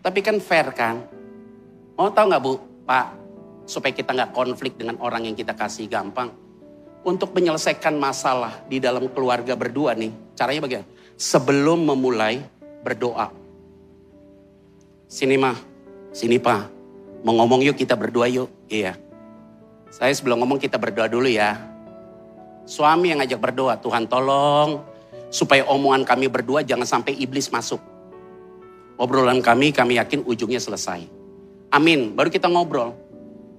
Tapi 0.00 0.20
kan 0.24 0.40
fair 0.40 0.72
kan? 0.72 1.04
Oh 2.00 2.08
tahu 2.08 2.32
nggak 2.32 2.40
bu, 2.40 2.52
Pak, 2.88 3.06
supaya 3.68 3.92
kita 3.92 4.16
nggak 4.16 4.32
konflik 4.32 4.80
dengan 4.80 4.96
orang 5.04 5.28
yang 5.28 5.36
kita 5.36 5.52
kasih 5.52 5.84
gampang. 5.84 6.43
Untuk 7.04 7.36
menyelesaikan 7.36 8.00
masalah 8.00 8.64
di 8.64 8.80
dalam 8.80 9.12
keluarga 9.12 9.52
berdua 9.52 9.92
nih, 9.92 10.08
caranya 10.32 10.64
bagaimana? 10.64 10.88
Sebelum 11.20 11.84
memulai 11.84 12.40
berdoa. 12.80 13.28
Sini 15.04 15.36
mah, 15.36 15.54
sini 16.16 16.40
pak, 16.40 16.64
mau 17.20 17.36
ngomong 17.36 17.60
yuk 17.60 17.76
kita 17.76 17.92
berdua 17.92 18.24
yuk. 18.26 18.48
Iya, 18.72 18.96
saya 19.94 20.10
sebelum 20.10 20.42
ngomong 20.42 20.58
kita 20.58 20.74
berdoa 20.74 21.06
dulu 21.06 21.30
ya. 21.30 21.54
Suami 22.66 23.12
yang 23.14 23.22
ngajak 23.22 23.38
berdoa, 23.38 23.78
Tuhan 23.78 24.08
tolong 24.10 24.82
supaya 25.30 25.62
omongan 25.66 26.02
kami 26.02 26.26
berdua 26.26 26.66
jangan 26.66 26.86
sampai 26.86 27.14
iblis 27.14 27.50
masuk. 27.50 27.78
Obrolan 28.98 29.42
kami, 29.42 29.70
kami 29.70 29.98
yakin 29.98 30.26
ujungnya 30.26 30.58
selesai. 30.58 31.06
Amin, 31.70 32.14
baru 32.14 32.30
kita 32.30 32.46
ngobrol. 32.46 32.94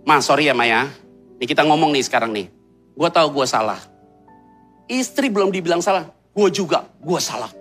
Ma, 0.07 0.23
sorry 0.23 0.47
ya 0.47 0.55
Maya. 0.55 0.87
Nih 1.35 1.47
kita 1.47 1.67
ngomong 1.67 1.91
nih 1.91 2.03
sekarang 2.03 2.31
nih. 2.31 2.47
Gue 2.95 3.09
tahu 3.11 3.27
gue 3.35 3.45
salah. 3.47 3.79
Istri 4.87 5.27
belum 5.27 5.51
dibilang 5.51 5.83
salah, 5.83 6.07
gue 6.31 6.49
juga, 6.49 6.87
gue 7.03 7.19
salah. 7.19 7.51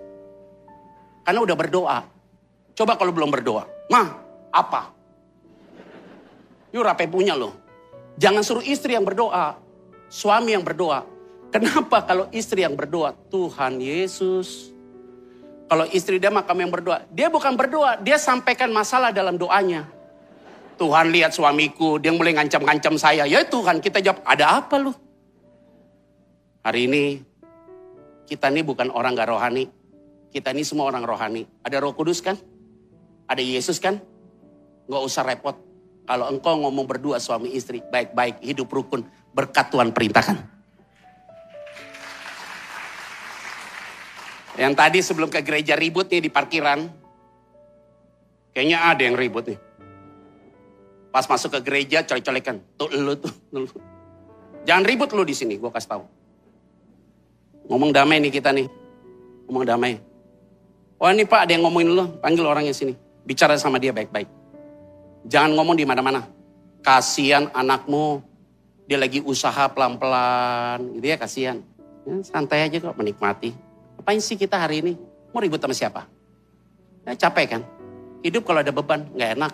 Karena 1.27 1.39
udah 1.43 1.57
berdoa. 1.57 1.99
Coba 2.75 2.95
kalau 2.95 3.11
belum 3.11 3.31
berdoa. 3.31 3.67
Ma, 3.91 4.15
apa? 4.51 4.95
Yuk 6.71 6.83
rapi 6.83 7.07
punya 7.07 7.35
loh. 7.35 7.55
Jangan 8.15 8.43
suruh 8.47 8.63
istri 8.63 8.95
yang 8.95 9.03
berdoa, 9.03 9.59
suami 10.07 10.55
yang 10.55 10.63
berdoa. 10.63 11.03
Kenapa 11.51 12.03
kalau 12.03 12.27
istri 12.31 12.63
yang 12.63 12.75
berdoa, 12.75 13.15
Tuhan 13.31 13.79
Yesus. 13.79 14.71
Kalau 15.65 15.87
istri 15.89 16.21
dia 16.21 16.29
makam 16.29 16.55
yang 16.61 16.71
berdoa, 16.71 17.03
dia 17.11 17.27
bukan 17.27 17.57
berdoa, 17.57 17.97
dia 17.99 18.15
sampaikan 18.21 18.69
masalah 18.69 19.09
dalam 19.11 19.35
doanya. 19.35 19.87
Tuhan 20.75 21.09
lihat 21.09 21.31
suamiku, 21.31 21.97
dia 21.97 22.11
mulai 22.11 22.35
ngancam-ngancam 22.35 22.99
saya. 22.99 23.23
Ya 23.23 23.41
Tuhan, 23.47 23.79
kita 23.79 24.03
jawab, 24.03 24.19
ada 24.27 24.59
apa 24.59 24.75
lu? 24.75 24.91
Hari 26.65 26.89
ini, 26.89 27.21
kita 28.25 28.49
ini 28.49 28.65
bukan 28.65 28.89
orang 28.89 29.13
gak 29.13 29.29
rohani. 29.29 29.69
Kita 30.33 30.49
ini 30.49 30.65
semua 30.65 30.89
orang 30.89 31.05
rohani. 31.05 31.45
Ada 31.61 31.77
roh 31.77 31.93
kudus 31.93 32.25
kan? 32.25 32.41
Ada 33.29 33.45
Yesus 33.45 33.77
kan? 33.77 34.01
Gak 34.89 35.03
usah 35.05 35.21
repot. 35.29 35.53
Kalau 36.09 36.25
engkau 36.25 36.57
ngomong 36.57 36.89
berdua 36.89 37.21
suami 37.21 37.53
istri, 37.53 37.85
baik-baik, 37.85 38.41
hidup 38.41 38.65
rukun, 38.73 39.05
berkat 39.29 39.69
Tuhan 39.69 39.93
perintahkan. 39.93 40.41
Yang 44.57 44.73
tadi 44.73 44.99
sebelum 45.05 45.29
ke 45.29 45.45
gereja 45.45 45.77
ribut 45.77 46.09
nih 46.09 46.25
di 46.25 46.33
parkiran, 46.33 46.81
kayaknya 48.57 48.89
ada 48.89 49.05
yang 49.05 49.13
ribut 49.13 49.53
nih. 49.53 49.59
Pas 51.13 51.29
masuk 51.29 51.53
ke 51.53 51.59
gereja, 51.61 52.01
colek-colekan. 52.09 52.57
Tuh 52.73 52.89
lu 52.89 53.13
tuh, 53.21 53.33
lu. 53.53 53.69
Jangan 54.65 54.81
ribut 54.81 55.13
lu 55.13 55.21
di 55.21 55.37
sini, 55.37 55.61
gue 55.61 55.69
kasih 55.69 55.93
tahu. 55.93 56.24
Ngomong 57.69 57.91
damai 57.93 58.21
nih 58.21 58.31
kita 58.33 58.53
nih. 58.53 58.67
Ngomong 59.49 59.65
damai. 59.65 59.97
Wah 60.95 61.11
ini 61.11 61.27
pak 61.27 61.45
ada 61.45 61.51
yang 61.51 61.67
ngomongin 61.67 61.91
lu, 61.91 62.05
panggil 62.23 62.45
orangnya 62.47 62.71
sini. 62.71 62.95
Bicara 63.25 63.57
sama 63.59 63.81
dia 63.81 63.91
baik-baik. 63.91 64.29
Jangan 65.27 65.57
ngomong 65.57 65.75
di 65.75 65.83
mana-mana. 65.83 66.23
Kasihan 66.85 67.49
anakmu, 67.51 68.21
dia 68.85 69.01
lagi 69.01 69.19
usaha 69.25 69.65
pelan-pelan, 69.73 70.79
gitu 70.95 71.05
ya 71.09 71.17
kasihan. 71.17 71.57
Ya, 72.05 72.13
santai 72.21 72.69
aja 72.69 72.77
kok 72.77 72.93
menikmati. 72.93 73.49
Apain 73.97 74.21
sih 74.21 74.37
kita 74.37 74.61
hari 74.61 74.85
ini? 74.85 74.93
Mau 75.33 75.41
ribut 75.41 75.57
sama 75.57 75.73
siapa? 75.73 76.05
Ya, 77.03 77.17
capek 77.17 77.57
kan? 77.57 77.61
Hidup 78.21 78.45
kalau 78.45 78.61
ada 78.61 78.69
beban, 78.69 79.09
nggak 79.17 79.31
enak. 79.41 79.53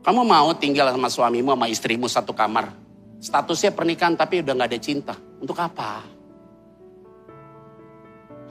Kamu 0.00 0.24
mau 0.24 0.54
tinggal 0.56 0.88
sama 0.88 1.12
suamimu, 1.12 1.52
sama 1.52 1.66
istrimu 1.68 2.06
satu 2.08 2.32
kamar. 2.32 2.72
Statusnya 3.18 3.72
pernikahan 3.72 4.14
tapi 4.14 4.44
udah 4.44 4.52
nggak 4.52 4.70
ada 4.70 4.80
cinta. 4.80 5.14
Untuk 5.40 5.56
apa? 5.58 6.04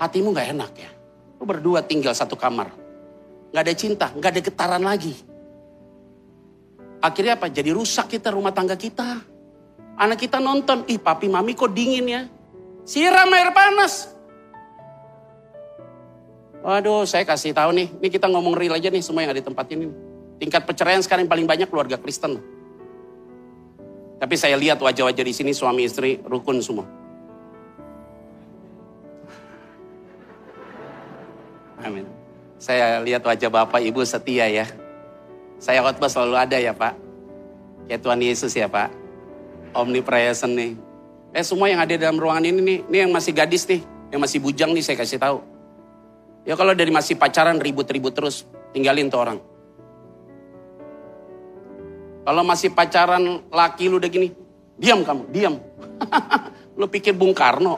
Hatimu 0.02 0.36
nggak 0.36 0.50
enak 0.54 0.72
ya? 0.76 0.92
Lu 1.40 1.44
berdua 1.48 1.84
tinggal 1.86 2.12
satu 2.12 2.36
kamar 2.36 2.86
nggak 3.56 3.72
ada 3.72 3.76
cinta, 3.80 4.08
nggak 4.12 4.32
ada 4.36 4.42
getaran 4.44 4.84
lagi. 4.84 5.16
Akhirnya 7.00 7.40
apa? 7.40 7.48
Jadi 7.48 7.72
rusak 7.72 8.12
kita 8.12 8.36
rumah 8.36 8.52
tangga 8.52 8.76
kita. 8.76 9.24
Anak 9.96 10.20
kita 10.20 10.44
nonton, 10.44 10.84
ih 10.92 11.00
papi 11.00 11.32
mami 11.32 11.56
kok 11.56 11.72
dingin 11.72 12.04
ya. 12.04 12.22
Siram 12.84 13.32
air 13.32 13.56
panas. 13.56 14.12
Waduh, 16.68 17.08
saya 17.08 17.24
kasih 17.24 17.56
tahu 17.56 17.72
nih, 17.80 17.88
ini 17.96 18.08
kita 18.12 18.28
ngomong 18.28 18.60
real 18.60 18.76
aja 18.76 18.92
nih 18.92 19.00
semua 19.00 19.24
yang 19.24 19.32
ada 19.32 19.40
di 19.40 19.48
tempat 19.48 19.72
ini. 19.72 19.88
Tingkat 20.36 20.68
perceraian 20.68 21.00
sekarang 21.00 21.24
yang 21.24 21.32
paling 21.32 21.48
banyak 21.48 21.72
keluarga 21.72 21.96
Kristen. 21.96 22.36
Tapi 24.16 24.36
saya 24.40 24.56
lihat 24.56 24.80
wajah-wajah 24.80 25.26
di 25.28 25.34
sini 25.36 25.52
suami 25.52 25.84
istri 25.84 26.24
rukun 26.24 26.64
semua. 26.64 26.88
Amin. 31.84 32.08
Saya 32.56 33.04
lihat 33.04 33.22
wajah 33.22 33.52
Bapak 33.52 33.84
Ibu 33.84 34.02
setia 34.08 34.48
ya. 34.48 34.66
Saya 35.60 35.84
khotbah 35.84 36.08
selalu 36.08 36.36
ada 36.40 36.58
ya 36.58 36.72
Pak. 36.72 36.96
Ya 37.92 38.00
Tuhan 38.00 38.24
Yesus 38.24 38.56
ya 38.56 38.72
Pak. 38.72 38.90
Omnipresent 39.76 40.56
nih. 40.56 40.74
Eh 41.36 41.44
semua 41.44 41.68
yang 41.68 41.84
ada 41.84 41.92
dalam 42.00 42.16
ruangan 42.16 42.48
ini 42.48 42.60
nih, 42.64 42.80
ini 42.88 42.98
yang 43.04 43.12
masih 43.12 43.36
gadis 43.36 43.68
nih, 43.68 43.84
yang 44.08 44.24
masih 44.24 44.40
bujang 44.40 44.72
nih 44.72 44.80
saya 44.80 44.96
kasih 44.96 45.20
tahu. 45.20 45.44
Ya 46.48 46.56
kalau 46.56 46.72
dari 46.72 46.96
masih 46.96 47.20
pacaran 47.20 47.60
ribut-ribut 47.60 48.16
terus, 48.16 48.48
tinggalin 48.72 49.12
tuh 49.12 49.20
orang. 49.20 49.38
Kalau 52.26 52.42
masih 52.42 52.74
pacaran 52.74 53.46
laki 53.54 53.86
lu 53.86 54.02
udah 54.02 54.10
gini, 54.10 54.34
diam 54.82 55.06
kamu, 55.06 55.30
diam. 55.30 55.62
lu 56.80 56.90
pikir 56.90 57.14
Bung 57.14 57.38
Karno. 57.38 57.78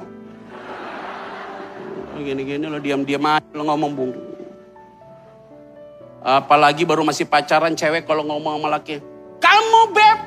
Gini-gini 2.18 2.66
lo 2.66 2.82
diam-diam 2.82 3.22
aja 3.30 3.46
lo 3.54 3.62
ngomong 3.62 3.92
Bung 3.94 4.12
Apalagi 6.26 6.82
baru 6.82 7.06
masih 7.06 7.30
pacaran 7.30 7.78
cewek 7.78 8.10
kalau 8.10 8.26
ngomong 8.26 8.58
sama 8.58 8.68
laki. 8.74 9.00
Kamu 9.38 9.82
beb, 9.94 10.20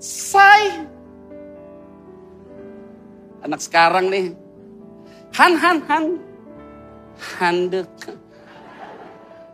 say. 0.00 0.88
Anak 3.44 3.60
sekarang 3.60 4.08
nih. 4.08 4.32
Han, 5.36 5.52
Han, 5.58 5.78
Han. 5.86 6.04
Handek. 7.38 8.21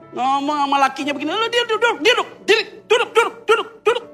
Ngomong 0.09 0.57
sama 0.65 0.77
lakinya 0.88 1.12
begini, 1.12 1.31
lu 1.37 1.49
dia 1.53 1.65
duduk, 1.69 1.97
duduk, 2.00 2.29
duduk, 2.49 2.69
duduk, 2.88 3.11
duduk, 3.12 3.35
duduk, 3.45 3.69
duduk. 3.85 4.05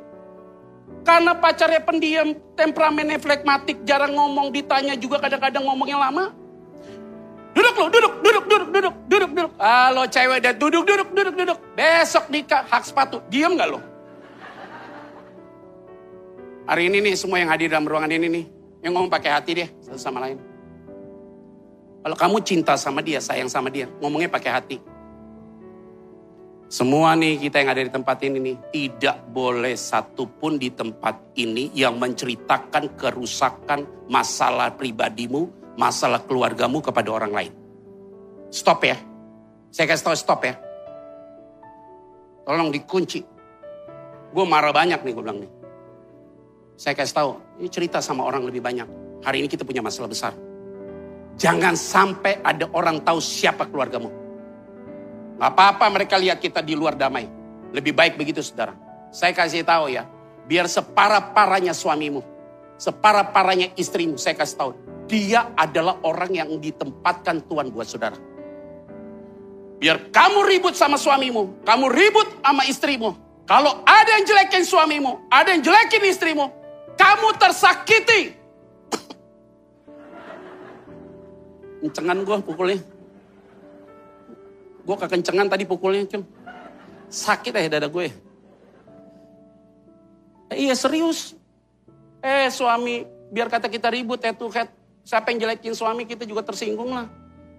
Karena 1.05 1.33
pacarnya 1.37 1.81
pendiam, 1.85 2.35
temperamennya 2.59 3.21
flekmatik, 3.21 3.85
jarang 3.87 4.17
ngomong, 4.17 4.51
ditanya 4.51 4.99
juga 4.99 5.23
kadang-kadang 5.23 5.63
ngomongnya 5.63 6.01
lama. 6.01 6.35
Duduk 7.55 7.75
lo, 7.79 7.87
duduk, 7.87 8.13
duduk, 8.27 8.45
duduk, 8.51 8.69
duduk, 8.75 8.95
duduk, 9.07 9.31
duduk. 9.31 9.53
Kalau 9.55 10.05
cewek 10.11 10.37
udah 10.43 10.55
duduk, 10.59 10.83
duduk, 10.83 11.09
duduk, 11.15 11.35
duduk. 11.39 11.59
Besok 11.79 12.25
nikah, 12.27 12.67
hak 12.67 12.83
sepatu. 12.83 13.23
Diam 13.31 13.55
gak 13.55 13.71
lo? 13.71 13.79
Hari 16.65 16.89
ini 16.91 16.99
nih 17.05 17.15
semua 17.15 17.39
yang 17.39 17.53
hadir 17.53 17.71
dalam 17.71 17.87
ruangan 17.87 18.11
ini 18.11 18.27
nih. 18.27 18.45
Yang 18.83 18.93
ngomong 18.99 19.13
pakai 19.13 19.31
hati 19.31 19.51
deh, 19.55 19.69
satu 19.85 20.01
sama 20.01 20.19
lain. 20.25 20.41
Kalau 22.03 22.17
kamu 22.17 22.37
cinta 22.43 22.75
sama 22.75 23.01
dia, 23.01 23.21
sayang 23.23 23.49
sama 23.49 23.71
dia, 23.71 23.87
ngomongnya 24.03 24.29
pakai 24.29 24.51
hati. 24.51 24.77
Semua 26.75 27.15
nih 27.15 27.39
kita 27.39 27.63
yang 27.63 27.71
ada 27.71 27.87
di 27.87 27.93
tempat 27.95 28.19
ini 28.27 28.51
nih, 28.51 28.57
tidak 28.75 29.31
boleh 29.31 29.79
satupun 29.79 30.59
di 30.59 30.75
tempat 30.75 31.39
ini 31.39 31.71
yang 31.71 32.03
menceritakan 32.03 32.99
kerusakan 32.99 34.11
masalah 34.11 34.75
pribadimu, 34.75 35.47
masalah 35.79 36.27
keluargamu 36.27 36.83
kepada 36.83 37.15
orang 37.15 37.31
lain. 37.31 37.53
Stop 38.51 38.83
ya. 38.83 38.99
Saya 39.71 39.87
kasih 39.87 40.03
tahu 40.03 40.19
stop 40.19 40.43
ya. 40.43 40.59
Tolong 42.43 42.75
dikunci. 42.75 43.23
Gue 44.35 44.43
marah 44.43 44.75
banyak 44.75 44.99
nih 44.99 45.15
gue 45.15 45.23
bilang 45.23 45.47
nih. 45.47 45.53
Saya 46.75 46.99
kasih 46.99 47.15
tahu, 47.15 47.31
ini 47.63 47.71
cerita 47.71 48.03
sama 48.03 48.27
orang 48.27 48.51
lebih 48.51 48.59
banyak. 48.59 49.23
Hari 49.23 49.47
ini 49.47 49.47
kita 49.47 49.63
punya 49.63 49.79
masalah 49.79 50.11
besar. 50.11 50.35
Jangan 51.39 51.79
sampai 51.79 52.43
ada 52.43 52.67
orang 52.75 52.99
tahu 53.07 53.23
siapa 53.23 53.63
keluargamu. 53.71 54.24
Apa-apa 55.39 55.91
mereka 55.91 56.15
lihat 56.15 56.39
kita 56.39 56.63
di 56.63 56.79
luar 56.79 56.95
damai. 56.95 57.27
Lebih 57.75 57.91
baik 57.91 58.15
begitu 58.15 58.39
saudara. 58.39 58.75
Saya 59.11 59.35
kasih 59.35 59.67
tahu 59.67 59.91
ya, 59.91 60.07
biar 60.47 60.71
separah-parahnya 60.71 61.75
suamimu, 61.75 62.23
separah-parahnya 62.79 63.75
istrimu, 63.75 64.19
saya 64.19 64.39
kasih 64.39 64.57
tahu. 64.59 64.71
Dia 65.11 65.51
adalah 65.59 65.99
orang 66.07 66.31
yang 66.35 66.51
ditempatkan 66.59 67.43
Tuhan 67.47 67.71
buat 67.75 67.87
saudara. 67.87 68.19
Biar 69.79 70.11
kamu 70.15 70.47
ribut 70.49 70.75
sama 70.79 70.97
suamimu, 70.97 71.67
kamu 71.67 71.87
ribut 71.91 72.29
sama 72.41 72.63
istrimu. 72.65 73.11
Kalau 73.45 73.85
ada 73.85 74.11
yang 74.17 74.25
jelekin 74.25 74.65
suamimu, 74.65 75.29
ada 75.29 75.53
yang 75.53 75.61
jelekin 75.61 76.09
istrimu, 76.09 76.49
kamu 76.97 77.29
tersakiti. 77.37 78.33
Kencengan 81.85 82.25
gue 82.25 82.37
pukulnya. 82.41 82.94
Gue 84.85 84.97
kekencengan 85.01 85.49
tadi 85.49 85.65
pukulnya. 85.65 86.05
Cun. 86.07 86.23
Sakit 87.09 87.53
ya 87.57 87.81
dada 87.81 87.89
gue. 87.89 88.13
Eh, 90.53 90.57
iya 90.69 90.77
serius. 90.77 91.33
Eh 92.25 92.49
suami, 92.49 93.05
biar 93.33 93.49
kata 93.49 93.69
kita 93.69 93.89
ribut 93.93 94.21
to 94.21 94.49
head. 94.53 94.69
Siapa 95.05 95.33
yang 95.33 95.45
jelekin 95.45 95.77
suami 95.77 96.09
kita 96.09 96.25
juga 96.25 96.41
tersinggung 96.41 96.93
lah. 96.93 97.09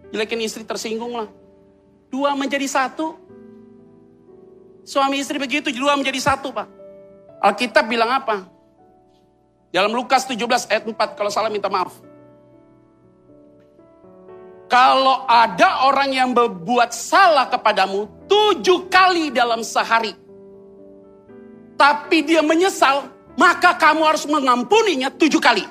Jelekin 0.09 0.41
istri 0.41 0.65
tersinggung 0.65 1.13
lah. 1.13 1.29
Dua 2.09 2.33
menjadi 2.33 2.65
satu. 2.65 3.17
Suami 4.85 5.17
istri 5.17 5.41
begitu, 5.41 5.73
dua 5.73 5.97
menjadi 5.97 6.21
satu 6.21 6.53
pak. 6.53 6.69
Alkitab 7.41 7.85
bilang 7.89 8.09
apa? 8.09 8.45
Dalam 9.73 9.91
Lukas 9.91 10.23
17 10.23 10.71
ayat 10.71 10.87
4, 10.87 11.17
kalau 11.19 11.27
salah 11.27 11.51
minta 11.51 11.67
maaf. 11.67 11.91
Kalau 14.75 15.23
ada 15.23 15.87
orang 15.87 16.11
yang 16.11 16.35
berbuat 16.35 16.91
salah 16.91 17.47
kepadamu 17.47 18.11
tujuh 18.27 18.91
kali 18.91 19.31
dalam 19.31 19.63
sehari. 19.63 20.11
Tapi 21.79 22.27
dia 22.27 22.43
menyesal, 22.43 23.07
maka 23.39 23.71
kamu 23.71 24.03
harus 24.03 24.27
mengampuninya 24.27 25.07
tujuh 25.15 25.39
kali. 25.39 25.63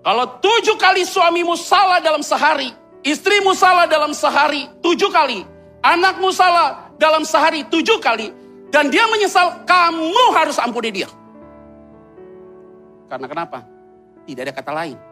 Kalau 0.00 0.40
tujuh 0.40 0.80
kali 0.80 1.04
suamimu 1.04 1.60
salah 1.60 2.00
dalam 2.00 2.24
sehari, 2.24 2.72
istrimu 3.04 3.52
salah 3.52 3.84
dalam 3.84 4.16
sehari 4.16 4.64
tujuh 4.80 5.12
kali, 5.12 5.44
anakmu 5.84 6.32
salah 6.32 6.88
dalam 6.96 7.20
sehari 7.20 7.68
tujuh 7.68 8.00
kali, 8.00 8.32
dan 8.72 8.88
dia 8.88 9.04
menyesal, 9.12 9.60
kamu 9.68 10.24
harus 10.32 10.56
ampuni 10.56 11.04
dia. 11.04 11.08
Karena 13.12 13.28
kenapa? 13.28 13.60
Tidak 14.24 14.40
ada 14.40 14.56
kata 14.56 14.72
lain. 14.72 15.07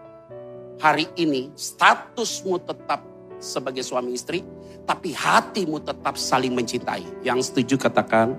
Hari 0.76 1.08
ini 1.16 1.48
statusmu 1.56 2.60
tetap 2.60 3.00
sebagai 3.40 3.80
suami 3.80 4.12
istri, 4.12 4.44
tapi 4.84 5.16
hatimu 5.16 5.80
tetap 5.80 6.20
saling 6.20 6.52
mencintai. 6.52 7.24
Yang 7.24 7.48
setuju 7.52 7.88
katakan. 7.88 8.36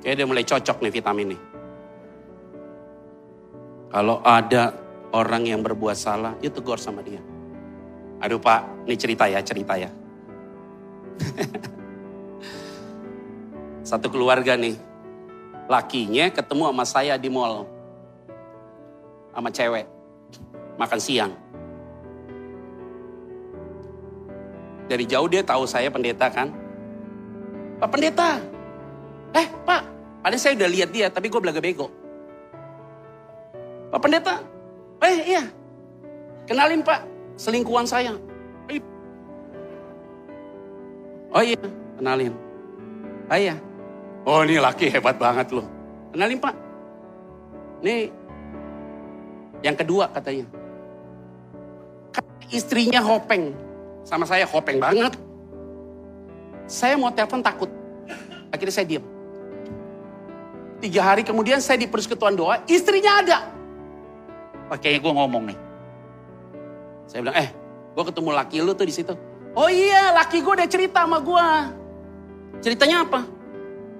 Kayaknya 0.00 0.16
dia 0.16 0.26
mulai 0.26 0.44
cocok 0.48 0.76
nih 0.80 0.92
vitamin 0.96 1.26
nih. 1.36 1.40
Kalau 3.92 4.24
ada 4.24 4.72
orang 5.12 5.44
yang 5.44 5.60
berbuat 5.60 5.98
salah, 5.98 6.32
ya 6.40 6.48
tegur 6.48 6.80
sama 6.80 7.04
dia. 7.04 7.20
Aduh 8.24 8.40
pak, 8.40 8.88
ini 8.88 8.96
cerita 8.96 9.28
ya, 9.28 9.44
cerita 9.44 9.76
ya. 9.76 9.92
Satu 13.90 14.08
keluarga 14.08 14.56
nih, 14.56 14.89
lakinya 15.70 16.26
ketemu 16.34 16.74
sama 16.74 16.84
saya 16.84 17.14
di 17.14 17.30
mall. 17.30 17.62
Sama 19.30 19.54
cewek, 19.54 19.86
makan 20.74 20.98
siang. 20.98 21.32
Dari 24.90 25.06
jauh 25.06 25.30
dia 25.30 25.46
tahu 25.46 25.62
saya 25.70 25.86
pendeta 25.86 26.26
kan. 26.26 26.50
Pak 27.78 27.88
pendeta, 27.88 28.42
eh 29.32 29.46
pak, 29.62 29.82
padahal 30.20 30.42
saya 30.42 30.58
udah 30.58 30.68
lihat 30.68 30.90
dia, 30.90 31.06
tapi 31.06 31.30
gue 31.30 31.38
belaga 31.38 31.62
bego. 31.62 31.86
Pak 33.94 34.00
pendeta, 34.02 34.42
eh 35.06 35.38
iya, 35.38 35.46
kenalin 36.50 36.82
pak, 36.82 37.06
selingkuhan 37.38 37.86
saya. 37.86 38.18
Oh 41.30 41.46
iya, 41.46 41.62
kenalin. 41.94 42.34
Oh 43.30 43.38
iya, 43.38 43.54
Oh 44.28 44.44
ini 44.44 44.60
laki 44.60 44.92
hebat 44.92 45.16
banget 45.16 45.48
loh. 45.54 45.64
Kenalin 46.12 46.38
pak. 46.40 46.54
Nih 47.80 48.12
yang 49.64 49.76
kedua 49.76 50.08
katanya. 50.12 50.44
Istrinya 52.50 52.98
hopeng. 53.00 53.54
Sama 54.02 54.26
saya 54.26 54.44
hopeng 54.44 54.82
banget. 54.82 55.14
Saya 56.66 56.98
mau 56.98 57.14
telepon 57.14 57.40
takut. 57.40 57.70
Akhirnya 58.50 58.74
saya 58.74 58.86
diam. 58.86 59.04
Tiga 60.80 61.04
hari 61.04 61.22
kemudian 61.22 61.60
saya 61.60 61.76
di 61.76 61.86
persekutuan 61.86 62.32
doa, 62.32 62.64
istrinya 62.64 63.20
ada. 63.20 63.38
Oke, 64.72 64.96
gue 64.96 65.12
ngomong 65.12 65.52
nih. 65.52 65.58
Saya 67.04 67.20
bilang, 67.26 67.36
eh, 67.36 67.52
gue 67.92 68.04
ketemu 68.06 68.30
laki 68.32 68.56
lu 68.64 68.72
tuh 68.72 68.86
di 68.88 68.94
situ. 68.94 69.14
Oh 69.52 69.68
iya, 69.68 70.14
laki 70.14 70.40
gue 70.40 70.52
udah 70.56 70.68
cerita 70.70 71.04
sama 71.04 71.20
gue. 71.20 71.46
Ceritanya 72.64 73.04
apa? 73.04 73.20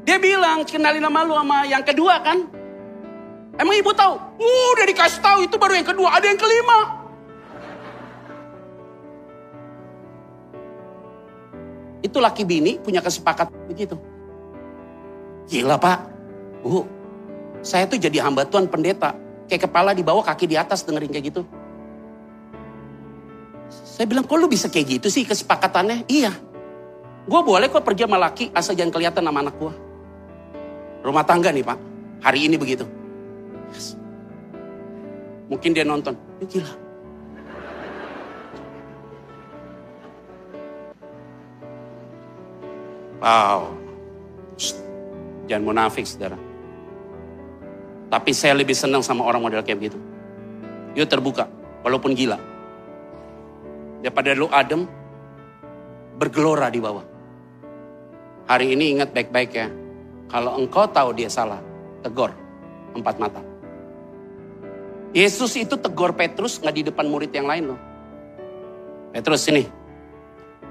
Dia 0.05 0.17
bilang, 0.17 0.65
kenalin 0.65 1.05
nama 1.05 1.23
lu 1.23 1.37
sama 1.37 1.69
yang 1.69 1.85
kedua 1.85 2.25
kan? 2.25 2.49
Emang 3.61 3.77
ibu 3.77 3.93
tahu? 3.93 4.17
Uh, 4.41 4.67
udah 4.73 4.87
dikasih 4.89 5.21
tahu 5.21 5.45
itu 5.45 5.61
baru 5.61 5.77
yang 5.77 5.89
kedua, 5.89 6.09
ada 6.17 6.25
yang 6.25 6.41
kelima. 6.41 6.79
Itu 12.01 12.17
laki 12.17 12.49
bini 12.49 12.81
punya 12.81 13.05
kesepakatan 13.05 13.69
begitu. 13.69 14.01
Gila 15.53 15.77
pak, 15.77 15.99
bu, 16.65 16.89
saya 17.61 17.85
tuh 17.85 18.01
jadi 18.01 18.25
hamba 18.25 18.49
Tuhan 18.49 18.73
pendeta. 18.73 19.13
Kayak 19.51 19.69
kepala 19.69 19.93
di 19.93 20.01
bawah, 20.01 20.25
kaki 20.25 20.49
di 20.49 20.57
atas 20.57 20.87
dengerin 20.87 21.11
kayak 21.13 21.27
gitu. 21.29 21.43
Saya 23.69 24.09
bilang, 24.09 24.25
kok 24.25 24.39
lu 24.41 24.49
bisa 24.49 24.73
kayak 24.73 24.97
gitu 24.97 25.13
sih 25.13 25.29
kesepakatannya? 25.29 26.09
Iya. 26.09 26.33
Gue 27.29 27.41
boleh 27.45 27.69
kok 27.69 27.85
pergi 27.85 28.09
sama 28.09 28.17
laki 28.17 28.49
asal 28.57 28.73
jangan 28.73 28.95
kelihatan 28.97 29.21
sama 29.21 29.45
anak 29.45 29.61
gue. 29.61 29.90
Rumah 31.01 31.25
tangga 31.25 31.49
nih 31.49 31.65
pak, 31.65 31.79
hari 32.21 32.45
ini 32.45 32.61
begitu. 32.61 32.85
Yes. 33.73 33.97
Mungkin 35.49 35.73
dia 35.73 35.83
nonton, 35.83 36.13
ya 36.39 36.45
gila. 36.45 36.73
Wow, 43.21 43.77
Shh. 44.61 44.77
jangan 45.49 45.65
munafik 45.65 46.05
saudara. 46.05 46.37
Tapi 48.11 48.31
saya 48.37 48.57
lebih 48.57 48.77
senang 48.77 49.01
sama 49.01 49.25
orang 49.25 49.41
model 49.45 49.65
kayak 49.65 49.81
begitu. 49.81 49.99
Yuk 50.97 51.09
terbuka, 51.09 51.49
walaupun 51.81 52.13
gila. 52.13 52.37
Daripada 54.05 54.37
lu 54.37 54.49
adem, 54.53 54.85
bergelora 56.21 56.69
di 56.69 56.81
bawah. 56.81 57.05
Hari 58.49 58.77
ini 58.77 58.99
ingat 58.99 59.13
baik-baik 59.17 59.51
ya 59.53 59.80
Kalau 60.31 60.63
engkau 60.63 60.87
tahu 60.87 61.11
dia 61.11 61.27
salah, 61.27 61.59
tegur 62.07 62.31
empat 62.95 63.19
mata. 63.19 63.43
Yesus 65.11 65.59
itu 65.59 65.75
tegur 65.75 66.15
Petrus 66.15 66.63
nggak 66.63 66.75
di 66.75 66.83
depan 66.87 67.11
murid 67.11 67.35
yang 67.35 67.51
lain 67.51 67.75
loh. 67.75 67.81
Petrus 69.11 69.43
sini. 69.43 69.67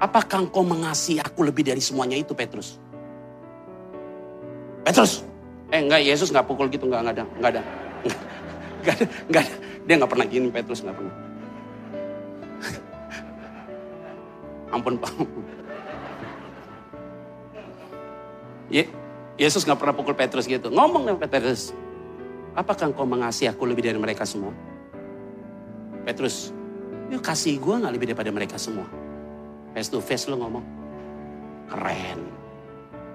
Apakah 0.00 0.48
engkau 0.48 0.64
mengasihi 0.64 1.20
aku 1.20 1.44
lebih 1.44 1.60
dari 1.60 1.84
semuanya 1.84 2.16
itu 2.16 2.32
Petrus? 2.32 2.80
Petrus. 4.80 5.20
Eh 5.68 5.84
enggak, 5.84 6.00
Yesus 6.00 6.32
nggak 6.32 6.48
pukul 6.48 6.72
gitu, 6.72 6.88
enggak, 6.88 7.04
enggak 7.04 7.16
ada, 7.20 7.24
enggak 7.36 7.52
ada. 7.52 7.62
Enggak 8.80 8.96
ada, 8.96 9.06
enggak 9.28 9.42
ada. 9.44 9.54
Dia 9.84 9.94
nggak 10.00 10.08
pernah 10.16 10.24
gini 10.24 10.48
Petrus, 10.48 10.80
nggak 10.80 10.96
pernah. 10.96 11.14
Ampun 14.72 14.96
Pak. 14.96 15.12
Ye, 18.72 18.88
Yesus 19.40 19.64
nggak 19.64 19.80
pernah 19.80 19.96
pukul 19.96 20.12
Petrus 20.12 20.44
gitu. 20.44 20.68
Ngomong 20.68 21.08
dengan 21.08 21.16
Petrus. 21.24 21.72
Apakah 22.52 22.92
engkau 22.92 23.08
mengasihi 23.08 23.48
aku 23.48 23.64
lebih 23.64 23.88
dari 23.88 23.96
mereka 23.96 24.28
semua? 24.28 24.52
Petrus, 26.04 26.52
yuk 27.08 27.24
kasih 27.24 27.56
gue 27.56 27.74
nggak 27.80 27.92
lebih 27.96 28.12
daripada 28.12 28.28
mereka 28.28 28.60
semua. 28.60 28.84
Face 29.72 29.88
to 29.88 30.04
face 30.04 30.28
lo 30.28 30.36
ngomong. 30.36 30.66
Keren. 31.72 32.20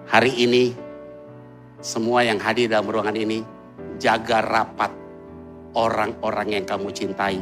Hari 0.09 0.33
ini 0.33 0.73
semua 1.77 2.25
yang 2.25 2.41
hadir 2.41 2.73
dalam 2.73 2.89
ruangan 2.89 3.13
ini 3.13 3.45
jaga 4.01 4.41
rapat 4.41 4.89
orang-orang 5.77 6.57
yang 6.57 6.65
kamu 6.65 6.89
cintai 6.89 7.37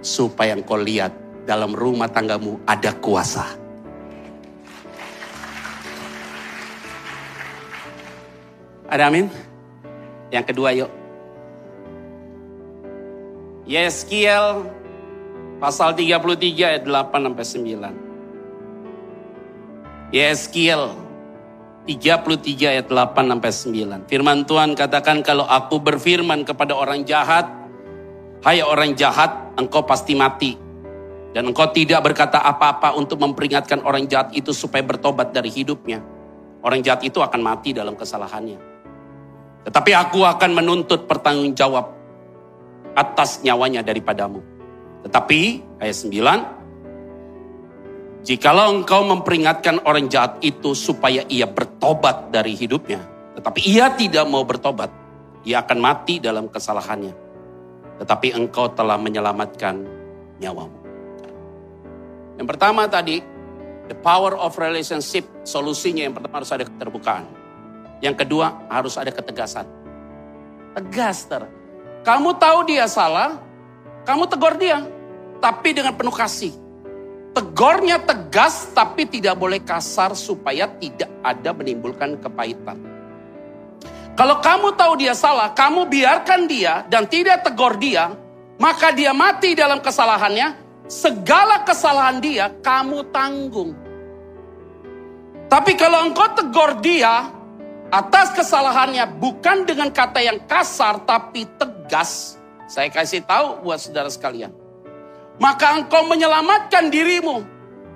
supaya 0.00 0.56
engkau 0.56 0.80
lihat 0.80 1.12
dalam 1.44 1.76
rumah 1.76 2.08
tanggamu 2.08 2.56
ada 2.64 2.96
kuasa. 2.96 3.61
Ada 8.92 9.08
amin? 9.08 9.32
Yang 10.28 10.44
kedua 10.52 10.68
yuk. 10.76 10.92
Yeskiel 13.64 14.68
pasal 15.56 15.96
33 15.96 16.76
ayat 16.76 16.84
8 16.84 17.24
sampai 17.24 17.44
9. 20.12 20.12
Yeskiel 20.12 20.92
33 21.88 22.68
ayat 22.68 22.84
8 22.92 23.32
sampai 23.32 23.48
9. 24.04 24.12
Firman 24.12 24.44
Tuhan 24.44 24.76
katakan 24.76 25.24
kalau 25.24 25.48
aku 25.48 25.80
berfirman 25.80 26.44
kepada 26.44 26.76
orang 26.76 27.08
jahat, 27.08 27.48
hai 28.44 28.60
orang 28.60 28.92
jahat, 28.92 29.56
engkau 29.56 29.88
pasti 29.88 30.12
mati. 30.12 30.60
Dan 31.32 31.48
engkau 31.48 31.72
tidak 31.72 32.04
berkata 32.04 32.44
apa-apa 32.44 32.92
untuk 32.92 33.16
memperingatkan 33.24 33.80
orang 33.88 34.04
jahat 34.04 34.36
itu 34.36 34.52
supaya 34.52 34.84
bertobat 34.84 35.32
dari 35.32 35.48
hidupnya. 35.48 36.04
Orang 36.60 36.84
jahat 36.84 37.00
itu 37.08 37.24
akan 37.24 37.40
mati 37.40 37.72
dalam 37.72 37.96
kesalahannya. 37.96 38.71
Tetapi 39.62 39.90
aku 39.94 40.26
akan 40.26 40.50
menuntut 40.54 41.06
pertanggung 41.06 41.54
jawab 41.54 41.94
atas 42.98 43.40
nyawanya 43.46 43.80
daripadamu. 43.86 44.42
Tetapi 45.06 45.40
ayat 45.82 45.96
9, 45.96 46.62
Jikalau 48.22 48.70
engkau 48.70 49.02
memperingatkan 49.02 49.82
orang 49.82 50.06
jahat 50.06 50.38
itu 50.46 50.78
supaya 50.78 51.26
ia 51.26 51.42
bertobat 51.50 52.30
dari 52.30 52.54
hidupnya, 52.54 53.02
tetapi 53.34 53.66
ia 53.66 53.90
tidak 53.98 54.22
mau 54.30 54.46
bertobat, 54.46 54.94
ia 55.42 55.58
akan 55.58 55.82
mati 55.82 56.22
dalam 56.22 56.46
kesalahannya. 56.46 57.10
Tetapi 57.98 58.30
engkau 58.38 58.70
telah 58.70 58.94
menyelamatkan 58.94 59.74
nyawamu. 60.38 60.78
Yang 62.38 62.46
pertama 62.46 62.86
tadi, 62.86 63.18
the 63.90 63.98
power 63.98 64.38
of 64.38 64.54
relationship, 64.54 65.26
solusinya 65.42 66.06
yang 66.06 66.14
pertama 66.14 66.46
harus 66.46 66.54
ada 66.54 66.62
keterbukaan. 66.62 67.26
Yang 68.02 68.26
kedua 68.26 68.66
harus 68.66 68.98
ada 68.98 69.14
ketegasan. 69.14 69.64
Tegas 70.74 71.24
ter. 71.24 71.46
Kamu 72.02 72.34
tahu 72.34 72.66
dia 72.66 72.90
salah, 72.90 73.38
kamu 74.02 74.26
tegur 74.26 74.58
dia, 74.58 74.82
tapi 75.38 75.70
dengan 75.70 75.94
penuh 75.94 76.10
kasih 76.10 76.62
Tegornya 77.32 77.96
tegas 77.96 78.68
tapi 78.76 79.08
tidak 79.08 79.40
boleh 79.40 79.56
kasar 79.64 80.12
supaya 80.12 80.68
tidak 80.76 81.08
ada 81.24 81.56
menimbulkan 81.56 82.20
kepahitan. 82.20 82.76
Kalau 84.12 84.36
kamu 84.44 84.76
tahu 84.76 85.00
dia 85.00 85.16
salah, 85.16 85.48
kamu 85.56 85.88
biarkan 85.88 86.44
dia 86.44 86.84
dan 86.92 87.08
tidak 87.08 87.40
tegur 87.40 87.80
dia, 87.80 88.12
maka 88.60 88.92
dia 88.92 89.16
mati 89.16 89.56
dalam 89.56 89.80
kesalahannya. 89.80 90.60
Segala 90.92 91.64
kesalahan 91.64 92.20
dia 92.20 92.52
kamu 92.60 93.08
tanggung. 93.08 93.72
Tapi 95.48 95.72
kalau 95.72 96.12
engkau 96.12 96.28
tegur 96.36 96.84
dia 96.84 97.32
atas 97.92 98.32
kesalahannya 98.32 99.20
bukan 99.20 99.68
dengan 99.68 99.92
kata 99.92 100.24
yang 100.24 100.40
kasar 100.48 101.04
tapi 101.04 101.44
tegas, 101.60 102.40
saya 102.64 102.88
kasih 102.88 103.20
tahu 103.22 103.60
buat 103.62 103.76
saudara 103.76 104.08
sekalian 104.08 104.62
maka 105.42 105.74
engkau 105.74 106.06
menyelamatkan 106.06 106.86
dirimu. 106.86 107.42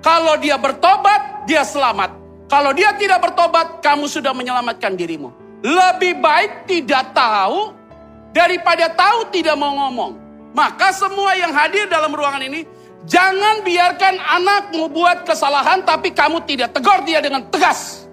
Kalau 0.01 0.35
dia 0.39 0.59
bertobat, 0.59 1.47
dia 1.47 1.63
selamat. 1.63 2.11
Kalau 2.47 2.71
dia 2.75 2.95
tidak 2.95 3.23
bertobat, 3.23 3.83
kamu 3.83 4.07
sudah 4.07 4.31
menyelamatkan 4.35 4.95
dirimu. 4.95 5.31
Lebih 5.63 6.19
baik 6.19 6.67
tidak 6.69 7.11
tahu 7.15 7.71
daripada 8.31 8.91
tahu 8.91 9.31
tidak 9.31 9.55
mau 9.55 9.73
ngomong. 9.73 10.11
Maka 10.51 10.91
semua 10.95 11.35
yang 11.39 11.51
hadir 11.55 11.87
dalam 11.91 12.13
ruangan 12.13 12.43
ini, 12.43 12.63
jangan 13.07 13.61
biarkan 13.63 14.15
anakmu 14.19 14.89
buat 14.89 15.27
kesalahan 15.27 15.83
tapi 15.83 16.11
kamu 16.11 16.43
tidak 16.47 16.75
tegur 16.75 17.03
dia 17.03 17.19
dengan 17.23 17.47
tegas. 17.51 18.06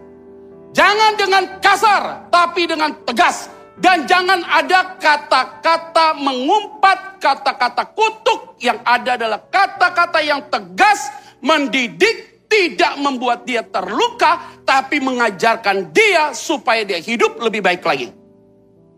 Jangan 0.75 1.13
dengan 1.15 1.45
kasar, 1.63 2.27
tapi 2.35 2.67
dengan 2.67 2.91
tegas. 3.07 3.47
Dan 3.79 4.07
jangan 4.11 4.43
ada 4.43 4.99
kata-kata 4.99 6.19
mengumpat, 6.19 7.23
kata-kata 7.23 7.95
kutuk 7.95 8.59
yang 8.59 8.79
ada 8.83 9.15
adalah 9.19 9.41
kata-kata 9.51 10.19
yang 10.23 10.43
tegas, 10.51 11.11
mendidik, 11.43 12.47
tidak 12.51 12.95
membuat 12.99 13.47
dia 13.47 13.63
terluka, 13.67 14.63
tapi 14.63 14.99
mengajarkan 14.99 15.91
dia 15.95 16.35
supaya 16.35 16.83
dia 16.87 16.99
hidup 16.99 17.39
lebih 17.39 17.63
baik 17.63 17.83
lagi. 17.83 18.11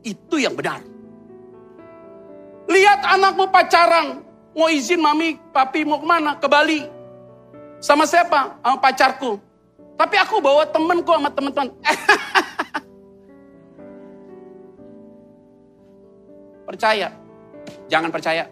Itu 0.05 0.41
yang 0.41 0.57
benar. 0.57 0.81
Lihat 2.69 3.01
anakmu 3.05 3.49
pacaran, 3.49 4.21
mau 4.53 4.69
izin 4.69 5.01
mami, 5.01 5.41
papi 5.53 5.85
mau 5.85 6.01
ke 6.01 6.07
mana? 6.09 6.37
Ke 6.37 6.49
Bali. 6.49 6.85
Sama 7.81 8.05
siapa? 8.09 8.61
Sama 8.61 8.77
pacarku. 8.81 9.46
Tapi 9.97 10.17
aku 10.21 10.45
bawa 10.45 10.69
temenku 10.69 11.09
sama 11.09 11.33
teman-teman. 11.33 11.73
Percaya. 16.69 17.09
Jangan 17.89 18.11
percaya. 18.13 18.45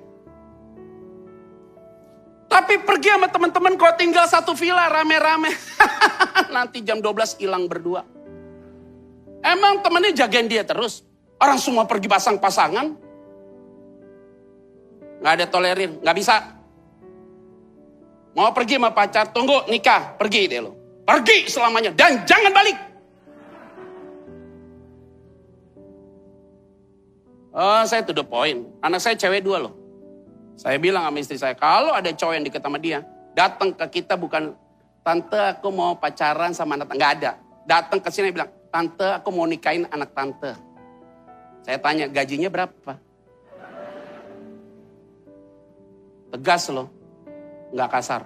Tapi 2.48 2.78
pergi 2.86 3.10
sama 3.10 3.26
teman-teman 3.26 3.74
kau 3.74 3.90
tinggal 3.98 4.30
satu 4.30 4.54
villa 4.54 4.86
rame-rame. 4.86 5.50
Nanti 6.54 6.80
jam 6.86 7.02
12 7.02 7.42
hilang 7.42 7.66
berdua. 7.66 8.06
Emang 9.44 9.82
temennya 9.82 10.24
jagain 10.24 10.46
dia 10.46 10.62
terus. 10.64 11.02
Orang 11.42 11.58
semua 11.58 11.84
pergi 11.84 12.06
pasang-pasangan. 12.06 12.86
Gak 15.20 15.34
ada 15.34 15.46
tolerir, 15.50 15.98
gak 15.98 16.16
bisa. 16.16 16.36
Mau 18.38 18.50
pergi 18.54 18.78
sama 18.78 18.94
pacar, 18.94 19.34
tunggu 19.34 19.66
nikah, 19.66 20.14
pergi 20.14 20.46
deh 20.46 20.62
lo. 20.62 20.83
Pergi 21.04 21.52
selamanya 21.52 21.92
dan 21.92 22.24
jangan 22.24 22.52
balik. 22.52 22.76
Oh, 27.54 27.84
saya 27.86 28.02
to 28.02 28.10
the 28.10 28.26
point. 28.26 28.66
Anak 28.82 28.98
saya 28.98 29.14
cewek 29.14 29.44
dua 29.44 29.62
loh. 29.62 29.74
Saya 30.58 30.80
bilang 30.80 31.06
sama 31.06 31.18
istri 31.22 31.38
saya, 31.38 31.54
kalau 31.54 31.94
ada 31.94 32.10
cowok 32.10 32.34
yang 32.34 32.44
deket 32.46 32.62
sama 32.62 32.78
dia, 32.78 33.02
datang 33.34 33.74
ke 33.74 34.00
kita 34.00 34.14
bukan, 34.14 34.54
tante 35.02 35.38
aku 35.38 35.70
mau 35.70 35.98
pacaran 35.98 36.54
sama 36.54 36.78
anak, 36.78 36.94
nggak 36.94 37.12
ada. 37.20 37.30
Datang 37.66 37.98
ke 37.98 38.08
sini 38.10 38.30
bilang, 38.30 38.50
tante 38.70 39.06
aku 39.18 39.34
mau 39.34 39.46
nikahin 39.50 39.86
anak 39.90 40.14
tante. 40.14 40.54
Saya 41.66 41.78
tanya, 41.82 42.06
gajinya 42.06 42.50
berapa? 42.50 42.92
Tegas 46.34 46.70
loh, 46.70 46.90
nggak 47.74 47.90
kasar. 47.90 48.22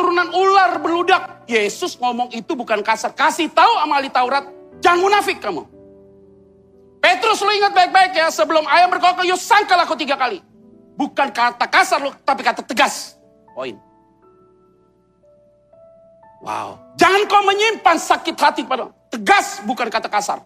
Keturunan 0.00 0.32
ular 0.32 0.80
beludak. 0.80 1.44
Yesus 1.44 2.00
ngomong 2.00 2.32
itu 2.32 2.56
bukan 2.56 2.80
kasar. 2.80 3.12
Kasih 3.12 3.52
tahu 3.52 3.68
sama 3.84 4.00
ahli 4.00 4.08
Taurat, 4.08 4.48
jangan 4.80 5.04
munafik 5.04 5.44
kamu. 5.44 5.68
Petrus 7.04 7.44
lu 7.44 7.52
ingat 7.52 7.76
baik-baik 7.76 8.16
ya, 8.16 8.32
sebelum 8.32 8.64
ayam 8.64 8.88
berkokok, 8.88 9.28
yuk 9.28 9.36
sangkal 9.36 9.76
aku 9.76 9.92
tiga 10.00 10.16
kali. 10.16 10.40
Bukan 10.96 11.28
kata 11.32 11.68
kasar 11.68 12.00
lu, 12.00 12.12
tapi 12.24 12.40
kata 12.40 12.64
tegas. 12.64 13.20
Poin. 13.52 13.76
Wow. 16.40 16.80
Jangan 16.96 17.28
kau 17.28 17.44
menyimpan 17.44 18.00
sakit 18.00 18.36
hati 18.40 18.64
pada 18.64 18.88
Tegas 19.12 19.60
bukan 19.68 19.92
kata 19.92 20.08
kasar. 20.08 20.40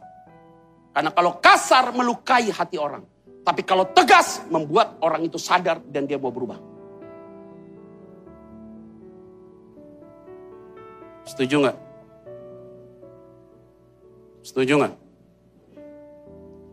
Karena 0.90 1.14
kalau 1.14 1.38
kasar 1.38 1.94
melukai 1.94 2.50
hati 2.50 2.74
orang. 2.74 3.06
Tapi 3.44 3.62
kalau 3.62 3.86
tegas 3.92 4.42
membuat 4.50 4.98
orang 5.04 5.22
itu 5.22 5.38
sadar 5.38 5.78
dan 5.86 6.08
dia 6.08 6.16
mau 6.18 6.32
berubah. 6.32 6.73
Setuju 11.24 11.56
nggak? 11.64 11.76
Setuju 14.44 14.72
nggak? 14.76 14.94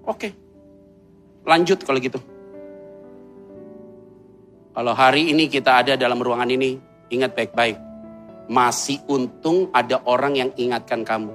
Oke. 0.07 0.29
Lanjut 1.47 1.79
kalau 1.81 1.99
gitu. 2.03 2.19
Kalau 4.71 4.93
hari 4.95 5.31
ini 5.31 5.51
kita 5.51 5.83
ada 5.83 5.93
dalam 5.99 6.19
ruangan 6.19 6.47
ini, 6.47 6.79
ingat 7.11 7.35
baik-baik. 7.35 7.79
Masih 8.51 8.99
untung 9.07 9.71
ada 9.71 10.03
orang 10.07 10.35
yang 10.35 10.51
ingatkan 10.59 11.03
kamu. 11.03 11.31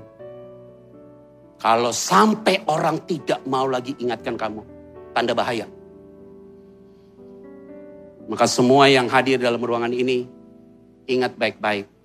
Kalau 1.56 1.92
sampai 1.92 2.60
orang 2.68 3.00
tidak 3.08 3.40
mau 3.48 3.64
lagi 3.64 3.96
ingatkan 3.96 4.36
kamu, 4.36 4.60
tanda 5.16 5.32
bahaya. 5.32 5.64
Maka 8.28 8.44
semua 8.44 8.92
yang 8.92 9.08
hadir 9.08 9.40
dalam 9.40 9.62
ruangan 9.62 9.92
ini, 9.92 10.28
ingat 11.08 11.32
baik-baik. 11.40 11.95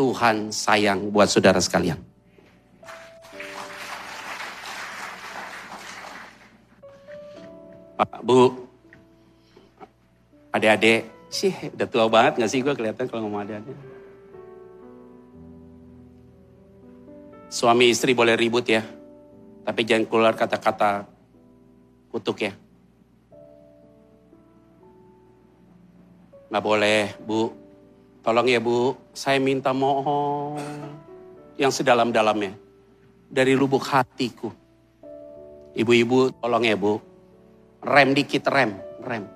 Tuhan 0.00 0.48
sayang 0.48 1.12
buat 1.12 1.28
saudara 1.28 1.60
sekalian. 1.60 2.00
Pak, 8.00 8.24
Bu, 8.24 8.48
adik-adik, 10.56 11.04
sih 11.28 11.52
udah 11.52 11.84
tua 11.84 12.08
banget 12.08 12.40
gak 12.40 12.48
sih 12.48 12.64
gue 12.64 12.72
kelihatan 12.72 13.12
kalau 13.12 13.28
ngomong 13.28 13.44
adik-adik. 13.44 13.76
Suami 17.52 17.92
istri 17.92 18.16
boleh 18.16 18.40
ribut 18.40 18.64
ya, 18.64 18.80
tapi 19.68 19.84
jangan 19.84 20.08
keluar 20.08 20.32
kata-kata 20.32 21.04
kutuk 22.08 22.48
ya. 22.48 22.56
Nggak 26.48 26.64
boleh, 26.64 27.20
Bu. 27.20 27.59
Tolong 28.30 28.46
ya 28.46 28.62
Bu, 28.62 28.94
saya 29.10 29.42
minta 29.42 29.74
mohon 29.74 30.54
yang 31.58 31.74
sedalam-dalamnya. 31.74 32.54
Dari 33.26 33.58
lubuk 33.58 33.82
hatiku. 33.82 34.54
Ibu-ibu 35.74 36.38
tolong 36.38 36.62
ya 36.62 36.78
Bu, 36.78 37.02
rem 37.82 38.14
dikit 38.14 38.46
rem, 38.46 38.78
rem. 39.02 39.26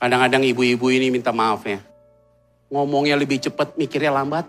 Kadang-kadang 0.00 0.40
ibu-ibu 0.40 0.88
ini 0.88 1.12
minta 1.12 1.36
maaf 1.36 1.68
ya. 1.68 1.84
Ngomongnya 2.72 3.20
lebih 3.20 3.36
cepat, 3.36 3.76
mikirnya 3.76 4.16
lambat. 4.16 4.48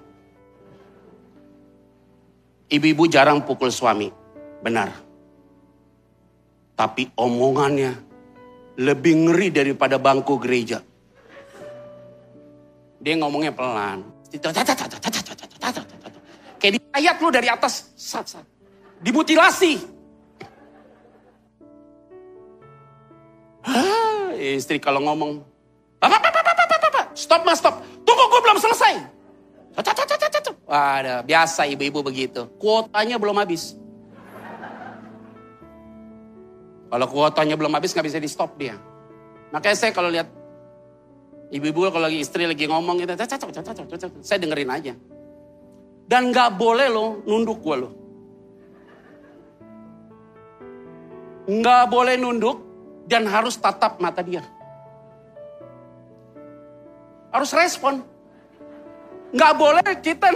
Ibu-ibu 2.72 3.12
jarang 3.12 3.44
pukul 3.44 3.76
suami, 3.76 4.08
benar. 4.64 4.96
Tapi 6.80 7.12
omongannya 7.20 8.07
lebih 8.78 9.14
ngeri 9.26 9.50
daripada 9.50 9.98
bangku 9.98 10.38
gereja. 10.38 10.86
Dia 13.02 13.18
ngomongnya 13.18 13.54
pelan. 13.54 14.06
Kayak 16.58 16.74
di 16.78 16.80
ayat 16.94 17.16
lu 17.22 17.30
dari 17.34 17.50
atas. 17.50 17.94
Dimutilasi. 19.02 19.98
Hah, 23.66 24.32
istri 24.38 24.78
kalau 24.78 25.02
ngomong. 25.04 25.42
Stop 27.18 27.42
mas, 27.50 27.58
stop. 27.58 27.82
Tunggu, 28.06 28.24
gue 28.30 28.42
belum 28.46 28.58
selesai. 28.62 28.94
Wah, 30.70 31.26
biasa 31.26 31.66
ibu-ibu 31.66 32.06
begitu. 32.06 32.46
Kuotanya 32.62 33.18
belum 33.18 33.42
habis. 33.42 33.74
Kalau 36.88 37.06
kuotanya 37.12 37.60
belum 37.60 37.76
habis 37.76 37.92
nggak 37.92 38.08
bisa 38.08 38.20
di 38.20 38.30
stop 38.32 38.56
dia. 38.56 38.80
Makanya 39.52 39.76
saya 39.76 39.92
kalau 39.92 40.08
lihat 40.08 40.28
ibu-ibu 41.52 41.92
kalau 41.92 42.08
lagi 42.08 42.24
istri 42.24 42.48
lagi 42.48 42.68
ngomong 42.68 43.00
gitu, 43.04 43.16
saya 44.24 44.40
dengerin 44.40 44.72
aja. 44.72 44.94
Dan 46.08 46.32
nggak 46.32 46.56
boleh 46.56 46.88
lo 46.88 47.24
nunduk 47.28 47.60
gue 47.60 47.76
lo. 47.76 47.90
Nggak 51.48 51.84
boleh 51.92 52.16
nunduk 52.20 52.58
dan 53.08 53.28
harus 53.28 53.56
tatap 53.60 54.00
mata 54.00 54.24
dia. 54.24 54.44
Harus 57.32 57.52
respon. 57.52 58.04
Nggak 59.36 59.54
boleh 59.60 59.88
kita 60.00 60.28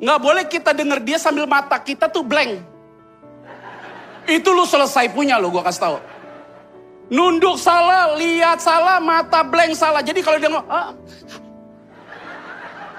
Nggak 0.00 0.18
boleh 0.18 0.44
kita 0.48 0.72
denger 0.72 0.98
dia 1.04 1.18
sambil 1.20 1.44
mata 1.44 1.76
kita 1.76 2.08
tuh 2.08 2.24
blank. 2.24 2.64
Itu 4.24 4.56
lu 4.56 4.64
selesai 4.64 5.12
punya 5.12 5.36
lo, 5.36 5.52
gue 5.52 5.60
kasih 5.60 5.82
tahu. 5.84 5.96
Nunduk 7.12 7.60
salah, 7.60 8.16
lihat 8.16 8.64
salah, 8.64 8.96
mata 8.96 9.44
blank 9.44 9.76
salah. 9.76 10.00
Jadi 10.00 10.24
kalau 10.24 10.40
dia 10.40 10.48
ngomong, 10.48 10.68
ah, 10.72 10.96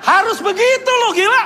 harus 0.06 0.38
begitu 0.44 0.92
lo 0.92 1.10
gila. 1.18 1.46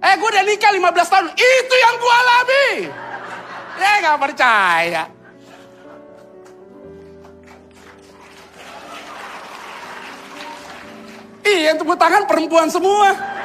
Eh 0.00 0.14
gue 0.16 0.28
udah 0.32 0.44
nikah 0.48 0.72
15 0.72 1.12
tahun, 1.12 1.26
itu 1.36 1.74
yang 1.76 1.94
gue 2.00 2.14
alami. 2.16 2.68
Ya 3.76 3.92
gak 4.00 4.20
percaya. 4.20 5.04
Iya, 11.40 11.76
tepuk 11.76 11.98
tangan 11.98 12.24
perempuan 12.24 12.70
semua. 12.70 13.39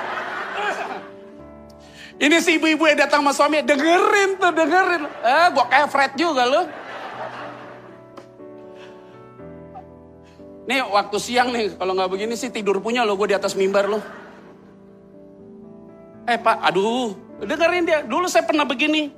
Ini 2.16 2.40
si 2.40 2.56
ibu-ibu 2.56 2.88
yang 2.88 3.00
datang 3.04 3.20
sama 3.20 3.36
suami, 3.36 3.60
dengerin 3.60 4.40
tuh, 4.40 4.52
dengerin. 4.56 5.04
Eh, 5.04 5.48
gua 5.52 5.66
kayak 5.68 5.88
Fred 5.92 6.12
juga 6.16 6.48
loh. 6.48 6.66
Nih 10.66 10.82
waktu 10.82 11.18
siang 11.22 11.54
nih, 11.54 11.78
kalau 11.78 11.94
nggak 11.94 12.10
begini 12.10 12.34
sih 12.34 12.50
tidur 12.50 12.82
punya 12.82 13.06
lo, 13.06 13.14
gue 13.14 13.30
di 13.30 13.38
atas 13.38 13.54
mimbar 13.54 13.86
lo. 13.86 14.02
Eh 16.26 16.42
pak, 16.42 16.58
aduh, 16.58 17.14
dengerin 17.38 17.86
dia. 17.86 18.00
Dulu 18.02 18.26
saya 18.26 18.48
pernah 18.48 18.66
begini. 18.66 19.14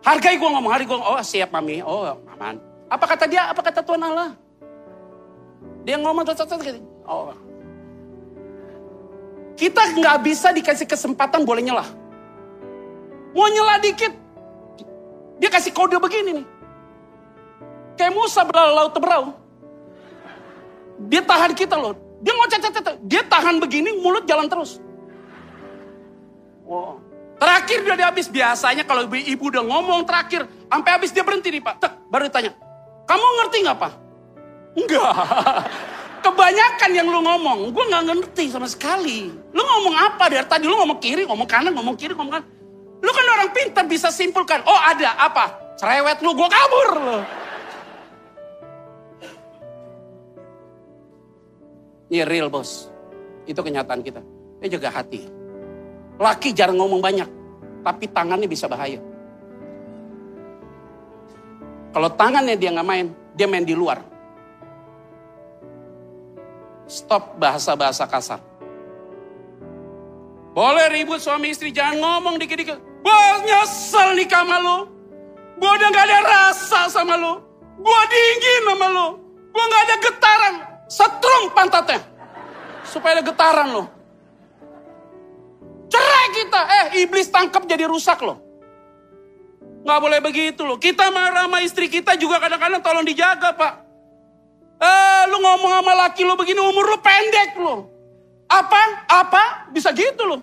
Hargai 0.00 0.40
gue 0.40 0.48
ngomong, 0.48 0.72
hari 0.72 0.88
gue, 0.88 0.96
oh 0.96 1.20
siap 1.20 1.52
mami, 1.52 1.84
oh 1.84 2.16
aman. 2.38 2.56
Apa 2.88 3.04
kata 3.04 3.28
dia, 3.28 3.52
apa 3.52 3.60
kata 3.60 3.84
Tuhan 3.84 4.00
Allah? 4.00 4.32
Dia 5.84 6.00
ngomong, 6.00 6.24
oh. 7.04 7.36
Kita 9.58 9.82
nggak 9.92 10.16
bisa 10.24 10.54
dikasih 10.54 10.86
kesempatan 10.86 11.44
boleh 11.44 11.66
nyelah. 11.66 11.88
Mau 13.32 13.48
nyela 13.48 13.80
dikit. 13.80 14.12
Dia 15.38 15.50
kasih 15.52 15.70
kode 15.70 15.96
begini 16.02 16.42
nih. 16.42 16.46
Kayak 17.98 18.14
Musa 18.14 18.46
berlalu 18.46 18.72
laut 18.74 18.92
teberau. 18.94 19.24
Dia 21.06 21.22
tahan 21.22 21.52
kita 21.54 21.78
loh. 21.78 21.94
Dia 22.18 22.34
mau 22.34 22.50
cacat 22.50 22.98
Dia 23.06 23.22
tahan 23.22 23.62
begini, 23.62 24.02
mulut 24.02 24.26
jalan 24.26 24.50
terus. 24.50 24.82
Wow. 26.66 26.98
Terakhir 27.38 27.86
dia 27.86 28.06
habis. 28.10 28.26
Biasanya 28.26 28.82
kalau 28.82 29.06
ibu, 29.06 29.14
ibu 29.14 29.44
udah 29.46 29.62
ngomong 29.62 30.02
terakhir. 30.02 30.46
Sampai 30.66 30.90
habis 30.98 31.14
dia 31.14 31.22
berhenti 31.22 31.54
nih 31.54 31.62
Pak. 31.62 31.74
Tek, 31.78 31.92
baru 32.10 32.26
ditanya. 32.26 32.50
Kamu 33.06 33.26
ngerti 33.40 33.56
nggak 33.62 33.78
Pak? 33.78 33.92
Enggak. 34.74 35.10
Kebanyakan 36.24 36.90
yang 36.98 37.06
lu 37.06 37.22
ngomong, 37.22 37.70
gue 37.70 37.84
nggak 37.94 38.04
ngerti 38.10 38.50
sama 38.50 38.66
sekali. 38.66 39.30
Lu 39.54 39.62
ngomong 39.62 39.94
apa 39.94 40.26
dari 40.26 40.42
tadi? 40.50 40.66
Lu 40.66 40.74
ngomong 40.74 40.98
kiri, 40.98 41.22
ngomong 41.24 41.46
kanan, 41.46 41.70
ngomong 41.78 41.94
kiri, 41.94 42.12
ngomong 42.18 42.42
kanan. 42.42 42.46
Lu 42.98 43.10
kan 43.10 43.26
orang 43.38 43.50
pintar 43.54 43.84
bisa 43.86 44.10
simpulkan. 44.10 44.62
Oh 44.66 44.80
ada 44.80 45.14
apa? 45.18 45.76
Cerewet 45.78 46.18
lu, 46.22 46.34
gue 46.34 46.48
kabur 46.50 46.88
lu. 46.98 47.18
Ini 52.08 52.24
real 52.24 52.48
bos. 52.48 52.88
Itu 53.44 53.60
kenyataan 53.60 54.00
kita. 54.02 54.20
Ini 54.58 54.66
jaga 54.72 54.90
hati. 54.90 55.28
Laki 56.18 56.50
jarang 56.56 56.80
ngomong 56.80 56.98
banyak. 56.98 57.28
Tapi 57.84 58.04
tangannya 58.10 58.50
bisa 58.50 58.66
bahaya. 58.66 58.98
Kalau 61.94 62.10
tangannya 62.12 62.58
dia 62.58 62.74
nggak 62.74 62.88
main, 62.88 63.06
dia 63.38 63.46
main 63.46 63.64
di 63.64 63.72
luar. 63.72 64.02
Stop 66.88 67.36
bahasa-bahasa 67.36 68.08
kasar. 68.08 68.40
Boleh 70.56 70.90
ribut 70.90 71.20
suami 71.22 71.52
istri, 71.52 71.70
jangan 71.70 72.00
ngomong 72.00 72.34
dikit-dikit. 72.40 72.87
Gue 73.02 73.22
nyesel 73.46 74.18
nikah 74.18 74.42
sama 74.42 74.56
lu. 74.58 74.78
Gue 75.58 75.70
udah 75.70 75.88
gak 75.90 76.06
ada 76.06 76.18
rasa 76.22 76.80
sama 76.90 77.14
lu. 77.18 77.42
Gue 77.78 78.00
dingin 78.10 78.62
sama 78.66 78.86
lu. 78.90 79.06
Gue 79.50 79.64
gak 79.70 79.82
ada 79.86 79.96
getaran. 80.02 80.54
Setrum 80.88 81.42
pantatnya. 81.54 82.00
Supaya 82.86 83.20
ada 83.20 83.24
getaran 83.26 83.68
lo. 83.74 83.84
Cerai 85.90 86.26
kita. 86.34 86.60
Eh 86.62 86.86
iblis 87.06 87.28
tangkap 87.30 87.66
jadi 87.66 87.86
rusak 87.86 88.22
loh. 88.22 88.38
Gak 89.82 89.98
boleh 89.98 90.20
begitu 90.22 90.62
loh. 90.66 90.78
Kita 90.78 91.10
marah 91.10 91.46
sama 91.46 91.62
istri 91.62 91.90
kita 91.90 92.14
juga 92.18 92.38
kadang-kadang 92.38 92.82
tolong 92.82 93.06
dijaga 93.06 93.54
pak. 93.54 93.74
Eh 94.78 95.22
lu 95.26 95.42
ngomong 95.42 95.82
sama 95.82 95.92
laki 96.06 96.22
lu 96.22 96.38
begini 96.38 96.62
umur 96.62 96.86
lu 96.86 96.98
pendek 97.02 97.58
lo. 97.58 97.90
Apa? 98.46 99.10
Apa? 99.10 99.42
Bisa 99.74 99.90
gitu 99.90 100.22
loh. 100.22 100.40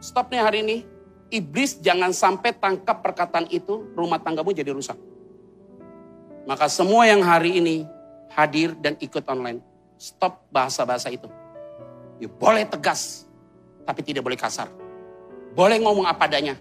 Stop 0.00 0.32
nih 0.32 0.40
hari 0.40 0.58
ini. 0.64 0.95
Iblis 1.26 1.82
jangan 1.82 2.14
sampai 2.14 2.54
tangkap 2.54 3.02
perkataan 3.02 3.50
itu, 3.50 3.90
rumah 3.98 4.22
tanggamu 4.22 4.54
jadi 4.54 4.70
rusak. 4.70 4.94
Maka 6.46 6.70
semua 6.70 7.10
yang 7.10 7.26
hari 7.26 7.58
ini 7.58 7.82
hadir 8.30 8.78
dan 8.78 8.94
ikut 9.02 9.26
online, 9.26 9.58
stop 9.98 10.46
bahasa-bahasa 10.54 11.10
itu. 11.10 11.26
Ya, 12.22 12.30
boleh 12.30 12.62
tegas, 12.70 13.26
tapi 13.82 14.06
tidak 14.06 14.22
boleh 14.22 14.38
kasar. 14.38 14.70
Boleh 15.58 15.82
ngomong 15.82 16.06
apa 16.06 16.30
adanya, 16.30 16.54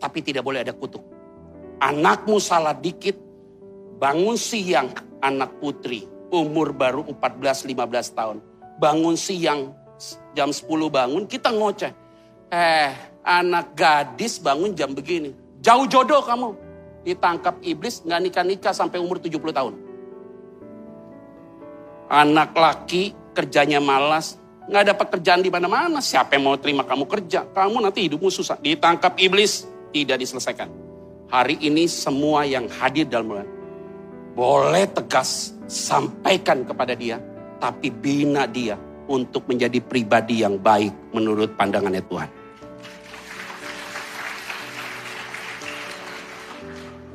tapi 0.00 0.24
tidak 0.24 0.40
boleh 0.40 0.64
ada 0.64 0.72
kutuk. 0.72 1.04
Anakmu 1.76 2.40
salah 2.40 2.72
dikit, 2.72 3.20
bangun 4.00 4.40
siang 4.40 4.88
anak 5.20 5.60
putri, 5.60 6.08
umur 6.32 6.72
baru 6.72 7.04
14-15 7.04 8.16
tahun. 8.16 8.38
Bangun 8.80 9.20
siang, 9.20 9.76
jam 10.32 10.48
10 10.48 10.64
bangun, 10.88 11.28
kita 11.28 11.52
ngoceh. 11.52 11.92
Eh, 12.48 12.90
anak 13.28 13.76
gadis 13.76 14.40
bangun 14.40 14.72
jam 14.72 14.96
begini. 14.96 15.36
Jauh 15.60 15.84
jodoh 15.84 16.24
kamu 16.24 16.56
ditangkap 17.04 17.60
iblis 17.60 18.00
nggak 18.00 18.20
nikah-nikah 18.24 18.72
sampai 18.72 18.96
umur 18.96 19.20
70 19.20 19.36
tahun. 19.52 19.74
Anak 22.08 22.56
laki 22.56 23.12
kerjanya 23.36 23.84
malas, 23.84 24.40
nggak 24.64 24.96
dapat 24.96 25.06
kerjaan 25.20 25.44
di 25.44 25.52
mana-mana. 25.52 26.00
Siapa 26.00 26.40
yang 26.40 26.48
mau 26.48 26.56
terima 26.56 26.88
kamu 26.88 27.04
kerja? 27.04 27.44
Kamu 27.52 27.84
nanti 27.84 28.08
hidupmu 28.08 28.32
susah. 28.32 28.56
Ditangkap 28.64 29.20
iblis, 29.20 29.68
tidak 29.92 30.24
diselesaikan. 30.24 30.72
Hari 31.28 31.60
ini 31.60 31.84
semua 31.84 32.48
yang 32.48 32.64
hadir 32.80 33.04
dalam 33.04 33.28
bulan, 33.28 33.48
boleh 34.32 34.88
tegas 34.88 35.52
sampaikan 35.68 36.64
kepada 36.64 36.96
dia, 36.96 37.20
tapi 37.60 37.92
bina 37.92 38.48
dia 38.48 38.80
untuk 39.04 39.44
menjadi 39.44 39.76
pribadi 39.84 40.40
yang 40.40 40.56
baik 40.56 41.12
menurut 41.12 41.52
pandangannya 41.60 42.00
Tuhan. 42.08 42.37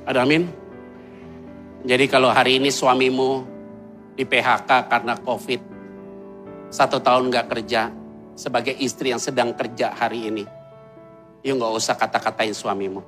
Ada 0.04 0.28
amin? 0.28 0.44
Jadi 1.88 2.12
kalau 2.12 2.28
hari 2.28 2.60
ini 2.60 2.68
suamimu 2.68 3.48
di 4.20 4.28
PHK 4.28 4.92
karena 4.92 5.16
COVID, 5.16 5.62
satu 6.68 7.00
tahun 7.00 7.32
gak 7.32 7.48
kerja, 7.48 7.88
sebagai 8.36 8.76
istri 8.84 9.16
yang 9.16 9.24
sedang 9.24 9.56
kerja 9.56 9.96
hari 9.96 10.28
ini, 10.28 10.44
yuk 11.48 11.56
gak 11.56 11.74
usah 11.80 11.96
kata-katain 11.96 12.52
suamimu. 12.52 13.00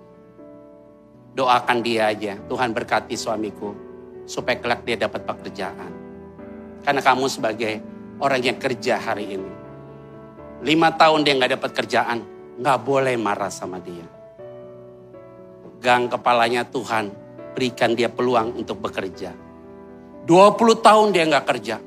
Doakan 1.35 1.83
dia 1.83 2.15
aja, 2.15 2.39
Tuhan 2.47 2.71
berkati 2.71 3.19
suamiku, 3.19 3.75
supaya 4.23 4.55
kelak 4.55 4.87
dia 4.87 4.95
dapat 4.95 5.27
pekerjaan. 5.27 5.91
Karena 6.79 7.03
kamu 7.03 7.27
sebagai 7.27 7.83
orang 8.23 8.39
yang 8.39 8.55
kerja 8.55 9.03
hari 9.03 9.35
ini, 9.35 9.51
lima 10.63 10.95
tahun 10.95 11.27
dia 11.27 11.35
gak 11.43 11.59
dapat 11.59 11.71
kerjaan, 11.75 12.23
gak 12.63 12.79
boleh 12.87 13.19
marah 13.19 13.51
sama 13.51 13.83
dia 13.83 14.14
pegang 15.85 16.09
kepalanya 16.09 16.65
Tuhan, 16.65 17.13
berikan 17.53 17.93
dia 17.93 18.09
peluang 18.09 18.57
untuk 18.57 18.81
bekerja. 18.81 19.29
20 20.25 20.81
tahun 20.81 21.13
dia 21.13 21.29
nggak 21.29 21.45
kerja. 21.45 21.77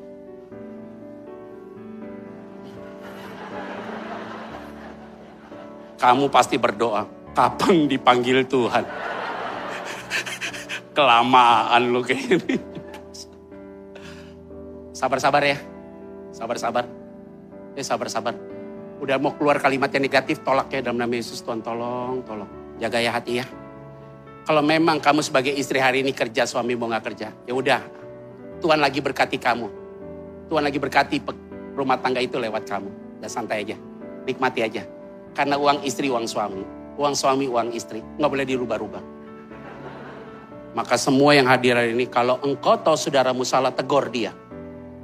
Kamu 5.98 6.30
pasti 6.30 6.62
berdoa, 6.62 7.11
kapan 7.34 7.90
dipanggil 7.90 8.46
Tuhan? 8.46 8.87
Kelamaan 10.94 11.90
lu 11.90 11.98
kayak 11.98 12.38
ini. 12.38 12.54
Sabar-sabar 14.94 15.42
ya. 15.42 15.58
Sabar-sabar. 16.30 16.87
Ya 17.74 17.82
sabar-sabar. 17.82 18.38
Udah 19.02 19.18
mau 19.18 19.34
keluar 19.34 19.58
kalimat 19.58 19.90
yang 19.90 20.06
negatif, 20.06 20.46
tolak 20.46 20.70
ya 20.70 20.87
dalam 20.87 21.02
nama 21.02 21.11
Yesus. 21.11 21.42
Tuhan 21.42 21.66
tolong, 21.66 22.22
tolong. 22.22 22.78
Jaga 22.78 23.02
ya 23.02 23.11
hati 23.11 23.42
ya. 23.42 23.67
Kalau 24.48 24.64
memang 24.64 24.96
kamu 24.96 25.20
sebagai 25.20 25.52
istri 25.52 25.76
hari 25.76 26.00
ini 26.00 26.16
kerja, 26.16 26.48
suami 26.48 26.72
mau 26.72 26.88
nggak 26.88 27.04
kerja, 27.04 27.28
ya 27.44 27.52
udah. 27.52 27.84
Tuhan 28.64 28.80
lagi 28.80 29.04
berkati 29.04 29.37
kamu. 29.37 29.68
Tuhan 30.48 30.64
lagi 30.64 30.80
berkati 30.80 31.20
rumah 31.76 32.00
tangga 32.00 32.24
itu 32.24 32.40
lewat 32.40 32.64
kamu. 32.64 33.20
Udah 33.20 33.28
santai 33.28 33.68
aja, 33.68 33.76
nikmati 34.24 34.64
aja. 34.64 34.88
Karena 35.37 35.61
uang 35.61 35.84
istri, 35.84 36.08
uang 36.08 36.24
suami. 36.24 36.64
Uang 36.96 37.12
suami, 37.12 37.44
uang 37.44 37.76
istri. 37.76 38.00
Nggak 38.00 38.30
boleh 38.32 38.46
dirubah-rubah. 38.48 39.02
Maka 40.72 40.96
semua 40.96 41.37
yang 41.37 41.44
hadir 41.44 41.76
hari 41.76 41.92
ini, 41.92 42.08
kalau 42.08 42.40
engkau 42.40 42.80
tahu 42.80 42.96
saudaramu 42.96 43.44
salah, 43.44 43.76
tegur 43.76 44.08
dia. 44.08 44.32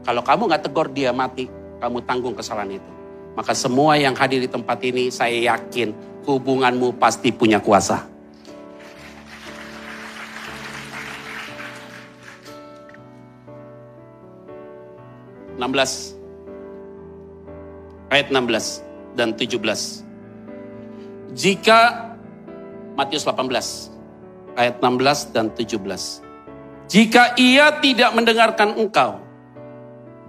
Kalau 0.09 0.25
kamu 0.25 0.57
nggak 0.57 0.73
tegur 0.73 0.89
dia 0.89 1.13
mati, 1.13 1.53
kamu 1.85 2.01
tanggung 2.09 2.33
kesalahan 2.33 2.81
itu. 2.81 2.91
Maka 3.37 3.53
semua 3.53 4.01
yang 4.01 4.17
hadir 4.17 4.41
di 4.41 4.49
tempat 4.49 4.81
ini, 4.81 5.13
saya 5.13 5.37
yakin 5.53 5.93
hubunganmu 6.25 6.97
pasti 6.97 7.29
punya 7.29 7.61
kuasa. 7.61 8.14
16 15.59 16.15
ayat 18.11 18.31
16 18.31 19.19
dan 19.19 19.35
17. 19.35 20.05
Jika 21.35 22.11
Matius 22.95 23.27
18 23.27 23.91
ayat 24.55 24.79
16 24.79 25.35
dan 25.35 25.51
17. 25.51 26.23
Jika 26.85 27.35
ia 27.41 27.75
tidak 27.83 28.15
mendengarkan 28.15 28.77
engkau, 28.79 29.19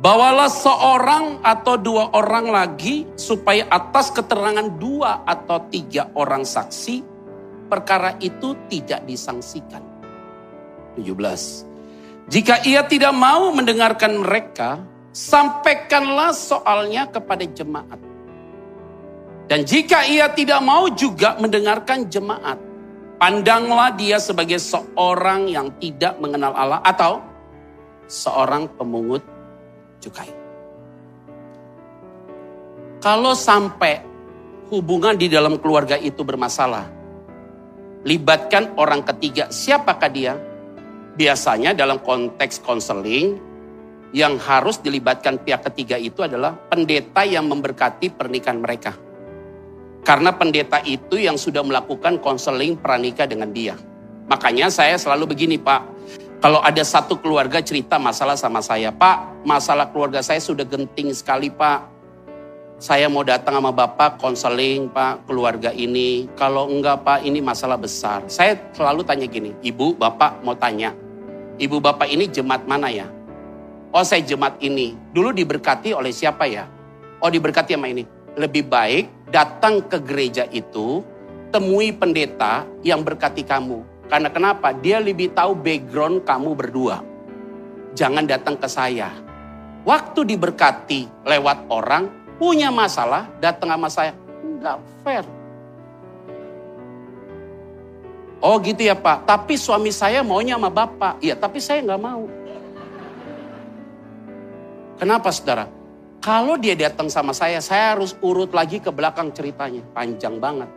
bawalah 0.01 0.49
seorang 0.49 1.43
atau 1.45 1.77
dua 1.77 2.09
orang 2.15 2.49
lagi 2.49 3.05
supaya 3.19 3.69
atas 3.69 4.09
keterangan 4.09 4.65
dua 4.81 5.21
atau 5.27 5.61
tiga 5.69 6.09
orang 6.17 6.41
saksi 6.41 7.05
perkara 7.67 8.17
itu 8.23 8.55
tidak 8.71 9.03
disangsikan. 9.05 9.83
17. 10.97 12.31
Jika 12.31 12.65
ia 12.65 12.81
tidak 12.87 13.13
mau 13.13 13.53
mendengarkan 13.53 14.17
mereka, 14.17 14.81
sampaikanlah 15.15 16.35
soalnya 16.35 17.07
kepada 17.07 17.47
jemaat. 17.47 17.95
Dan 19.47 19.63
jika 19.63 20.03
ia 20.03 20.27
tidak 20.27 20.59
mau 20.59 20.91
juga 20.91 21.39
mendengarkan 21.39 22.11
jemaat, 22.11 22.59
pandanglah 23.15 23.95
dia 23.95 24.19
sebagai 24.19 24.59
seorang 24.59 25.47
yang 25.47 25.71
tidak 25.79 26.19
mengenal 26.19 26.51
Allah 26.51 26.83
atau 26.83 27.23
seorang 28.11 28.67
pemungut 28.75 29.23
cukai. 30.03 30.27
Kalau 32.99 33.37
sampai 33.37 34.01
hubungan 34.73 35.15
di 35.15 35.29
dalam 35.29 35.61
keluarga 35.61 35.93
itu 35.95 36.25
bermasalah, 36.25 36.89
libatkan 38.03 38.73
orang 38.81 39.05
ketiga. 39.05 39.47
Siapakah 39.53 40.09
dia? 40.09 40.33
Biasanya 41.15 41.77
dalam 41.77 42.01
konteks 42.01 42.65
konseling, 42.65 43.54
yang 44.11 44.37
harus 44.37 44.77
dilibatkan 44.83 45.41
pihak 45.41 45.65
ketiga 45.71 45.97
itu 45.97 46.21
adalah 46.21 46.53
pendeta 46.69 47.25
yang 47.25 47.49
memberkati 47.49 48.13
pernikahan 48.13 48.61
mereka. 48.61 48.93
Karena 50.05 50.29
pendeta 50.37 50.85
itu 50.85 51.17
yang 51.17 51.33
sudah 51.33 51.65
melakukan 51.65 52.21
konseling 52.21 52.77
pranikah 52.77 53.25
dengan 53.25 53.49
dia. 53.49 53.73
Makanya 54.29 54.69
saya 54.69 54.97
selalu 55.01 55.33
begini 55.33 55.57
Pak, 55.57 55.81
kalau 56.45 56.61
ada 56.61 56.85
satu 56.85 57.17
keluarga 57.17 57.57
cerita 57.57 57.97
masalah 57.97 58.37
sama 58.37 58.61
saya, 58.61 58.93
Pak, 58.93 59.45
masalah 59.49 59.89
keluarga 59.89 60.21
saya 60.21 60.37
sudah 60.37 60.61
genting 60.61 61.09
sekali 61.09 61.49
Pak. 61.49 61.97
Saya 62.75 63.07
mau 63.07 63.23
datang 63.23 63.57
sama 63.57 63.71
Bapak 63.71 64.21
konseling 64.21 64.91
Pak 64.91 65.25
keluarga 65.25 65.73
ini. 65.73 66.29
Kalau 66.37 66.69
enggak 66.69 67.01
Pak 67.01 67.25
ini 67.25 67.41
masalah 67.41 67.79
besar. 67.79 68.21
Saya 68.29 68.59
selalu 68.77 69.01
tanya 69.07 69.25
gini, 69.25 69.57
Ibu 69.63 69.97
Bapak 69.97 70.45
mau 70.45 70.53
tanya. 70.53 70.93
Ibu 71.55 71.81
Bapak 71.81 72.11
ini 72.11 72.27
jemaat 72.29 72.67
mana 72.67 72.91
ya? 72.91 73.07
Oh 73.95 74.03
saya 74.03 74.19
jemaat 74.27 74.59
ini. 74.59 74.91
Dulu 75.15 75.31
diberkati 75.31 75.95
oleh 75.95 76.11
siapa 76.11 76.43
ya? 76.43 76.67
Oh 77.23 77.31
diberkati 77.31 77.79
sama 77.79 77.87
ini. 77.87 78.03
Lebih 78.35 78.67
baik 78.67 79.31
datang 79.31 79.79
ke 79.87 80.03
gereja 80.03 80.43
itu, 80.51 80.99
temui 81.55 81.95
pendeta 81.95 82.67
yang 82.83 83.07
berkati 83.07 83.47
kamu. 83.47 83.87
Karena 84.11 84.27
kenapa? 84.27 84.75
Dia 84.75 84.99
lebih 84.99 85.31
tahu 85.31 85.55
background 85.55 86.27
kamu 86.27 86.51
berdua. 86.59 86.99
Jangan 87.95 88.27
datang 88.27 88.59
ke 88.59 88.67
saya. 88.67 89.15
Waktu 89.87 90.27
diberkati 90.27 91.23
lewat 91.23 91.71
orang, 91.71 92.11
punya 92.35 92.75
masalah, 92.75 93.31
datang 93.39 93.79
sama 93.79 93.87
saya. 93.87 94.11
Enggak 94.43 94.83
fair. 95.07 95.23
Oh 98.43 98.59
gitu 98.59 98.83
ya 98.83 98.93
Pak, 98.99 99.23
tapi 99.23 99.55
suami 99.55 99.95
saya 99.95 100.19
maunya 100.19 100.59
sama 100.59 100.67
Bapak. 100.67 101.23
Iya, 101.23 101.39
tapi 101.39 101.63
saya 101.63 101.79
nggak 101.79 102.03
mau. 102.03 102.27
Kenapa 104.95 105.27
saudara? 105.29 105.67
Kalau 106.23 106.55
dia 106.55 106.73
datang 106.73 107.11
sama 107.11 107.35
saya, 107.35 107.59
saya 107.59 107.93
harus 107.93 108.15
urut 108.23 108.55
lagi 108.55 108.79
ke 108.79 108.89
belakang 108.89 109.29
ceritanya. 109.35 109.83
Panjang 109.91 110.39
banget. 110.39 110.71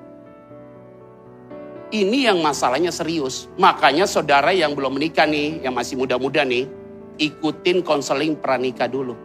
Ini 1.88 2.28
yang 2.28 2.44
masalahnya 2.44 2.92
serius. 2.92 3.48
Makanya 3.56 4.04
saudara 4.04 4.52
yang 4.52 4.76
belum 4.76 5.00
menikah 5.00 5.24
nih, 5.24 5.64
yang 5.64 5.72
masih 5.72 5.96
muda-muda 5.96 6.44
nih, 6.44 6.68
ikutin 7.16 7.80
konseling 7.80 8.36
pranikah 8.36 8.90
dulu. 8.90 9.16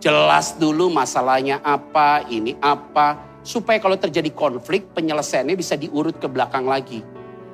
Jelas 0.00 0.56
dulu 0.56 0.88
masalahnya 0.88 1.60
apa, 1.60 2.24
ini 2.30 2.56
apa. 2.62 3.20
Supaya 3.42 3.82
kalau 3.82 3.98
terjadi 3.98 4.30
konflik, 4.32 4.94
penyelesaiannya 4.96 5.58
bisa 5.58 5.74
diurut 5.76 6.16
ke 6.22 6.30
belakang 6.30 6.64
lagi. 6.64 7.02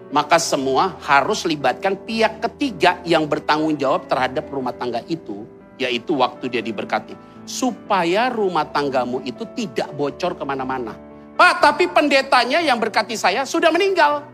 maka 0.08 0.40
semua 0.40 0.96
harus 1.04 1.44
libatkan 1.44 1.92
pihak 1.92 2.40
ketiga 2.40 2.96
yang 3.04 3.28
bertanggung 3.28 3.76
jawab 3.76 4.08
terhadap 4.08 4.48
rumah 4.48 4.72
tangga 4.72 5.04
itu, 5.04 5.44
yaitu 5.78 6.18
waktu 6.18 6.50
dia 6.50 6.62
diberkati. 6.62 7.14
Supaya 7.48 8.28
rumah 8.28 8.68
tanggamu 8.68 9.24
itu 9.24 9.48
tidak 9.56 9.88
bocor 9.96 10.36
ke 10.36 10.44
mana-mana. 10.44 10.92
Pak, 11.38 11.62
tapi 11.62 11.88
pendetanya 11.88 12.60
yang 12.60 12.76
berkati 12.76 13.14
saya 13.14 13.46
sudah 13.46 13.70
meninggal. 13.72 14.26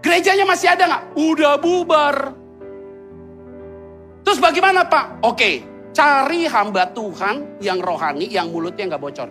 Gerejanya 0.00 0.46
masih 0.46 0.70
ada 0.70 0.86
nggak? 0.86 1.04
Udah 1.18 1.54
bubar. 1.58 2.16
Terus 4.22 4.38
bagaimana 4.38 4.86
Pak? 4.86 5.26
Oke, 5.26 5.66
cari 5.90 6.46
hamba 6.46 6.88
Tuhan 6.94 7.58
yang 7.58 7.82
rohani, 7.82 8.30
yang 8.30 8.54
mulutnya 8.54 8.94
nggak 8.94 9.02
bocor. 9.02 9.28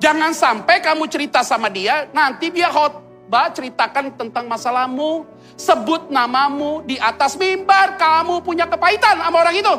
Jangan 0.00 0.32
sampai 0.32 0.80
kamu 0.80 1.04
cerita 1.08 1.40
sama 1.44 1.68
dia, 1.68 2.08
nanti 2.12 2.52
dia 2.52 2.68
hot 2.68 3.05
Ba, 3.26 3.50
ceritakan 3.50 4.14
tentang 4.14 4.46
masalahmu, 4.46 5.26
sebut 5.58 6.06
namamu 6.14 6.86
di 6.86 6.94
atas 6.94 7.34
mimbar, 7.34 7.98
kamu 7.98 8.38
punya 8.38 8.70
kepahitan 8.70 9.18
sama 9.18 9.42
orang 9.42 9.56
itu. 9.58 9.74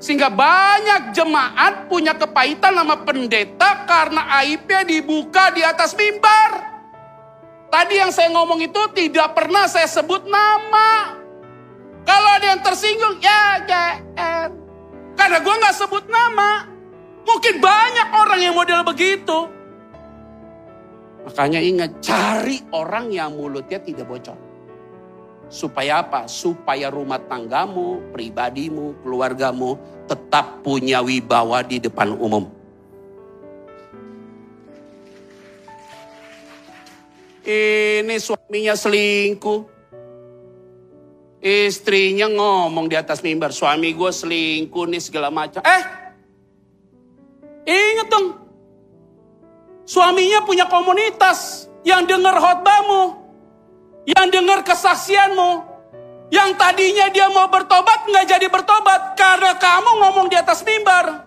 Sehingga 0.00 0.28
banyak 0.28 1.12
jemaat 1.16 1.88
punya 1.88 2.16
kepahitan 2.16 2.72
sama 2.72 3.00
pendeta 3.04 3.84
karena 3.88 4.28
aibnya 4.44 4.84
dibuka 4.84 5.52
di 5.52 5.64
atas 5.64 5.96
mimbar. 5.96 6.68
Tadi 7.70 7.94
yang 7.96 8.12
saya 8.12 8.28
ngomong 8.34 8.60
itu 8.60 8.80
tidak 8.96 9.36
pernah 9.36 9.64
saya 9.64 9.86
sebut 9.86 10.26
nama. 10.26 11.20
Kalau 12.02 12.30
ada 12.34 12.46
yang 12.50 12.60
tersinggung, 12.64 13.22
ya 13.22 13.62
GM. 13.62 14.48
Karena 15.14 15.38
gue 15.38 15.54
gak 15.54 15.76
sebut 15.78 16.04
nama. 16.10 16.66
Mungkin 17.22 17.62
banyak 17.62 18.08
orang 18.10 18.40
yang 18.42 18.56
model 18.56 18.82
begitu. 18.82 19.59
Makanya 21.20 21.60
ingat, 21.60 22.00
cari 22.00 22.64
orang 22.72 23.12
yang 23.12 23.36
mulutnya 23.36 23.76
tidak 23.80 24.08
bocor. 24.08 24.38
Supaya 25.50 26.06
apa? 26.06 26.30
Supaya 26.30 26.88
rumah 26.94 27.18
tanggamu, 27.26 28.14
pribadimu, 28.14 29.02
keluargamu 29.02 29.74
tetap 30.06 30.62
punya 30.62 31.02
wibawa 31.02 31.66
di 31.66 31.82
depan 31.82 32.14
umum. 32.14 32.46
Ini 37.42 38.14
suaminya 38.22 38.78
selingkuh. 38.78 39.82
Istrinya 41.40 42.28
ngomong 42.28 42.86
di 42.86 43.00
atas 43.00 43.24
mimbar, 43.24 43.50
suami 43.50 43.96
gue 43.96 44.12
selingkuh 44.12 44.86
nih 44.86 45.02
segala 45.02 45.32
macam. 45.32 45.64
Eh, 45.64 45.82
inget 47.64 48.06
dong, 48.12 48.38
Suaminya 49.90 50.46
punya 50.46 50.70
komunitas 50.70 51.66
yang 51.82 52.06
dengar 52.06 52.38
khotbahmu, 52.38 53.26
yang 54.06 54.30
dengar 54.30 54.62
kesaksianmu, 54.62 55.66
yang 56.30 56.54
tadinya 56.54 57.10
dia 57.10 57.26
mau 57.26 57.50
bertobat 57.50 58.06
nggak 58.06 58.22
jadi 58.30 58.46
bertobat 58.46 59.18
karena 59.18 59.58
kamu 59.58 59.90
ngomong 59.98 60.30
di 60.30 60.38
atas 60.38 60.62
mimbar. 60.62 61.26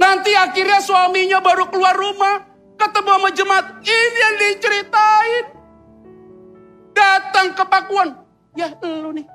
Nanti 0.00 0.32
akhirnya 0.32 0.80
suaminya 0.80 1.44
baru 1.44 1.68
keluar 1.68 1.92
rumah, 1.92 2.40
ketemu 2.80 3.10
sama 3.20 3.28
jemaat, 3.36 3.66
ini 3.84 4.16
yang 4.16 4.34
diceritain. 4.40 5.44
Datang 6.96 7.52
ke 7.52 7.64
pakuan, 7.68 8.16
ya 8.56 8.72
lu 8.80 9.12
nih. 9.12 9.28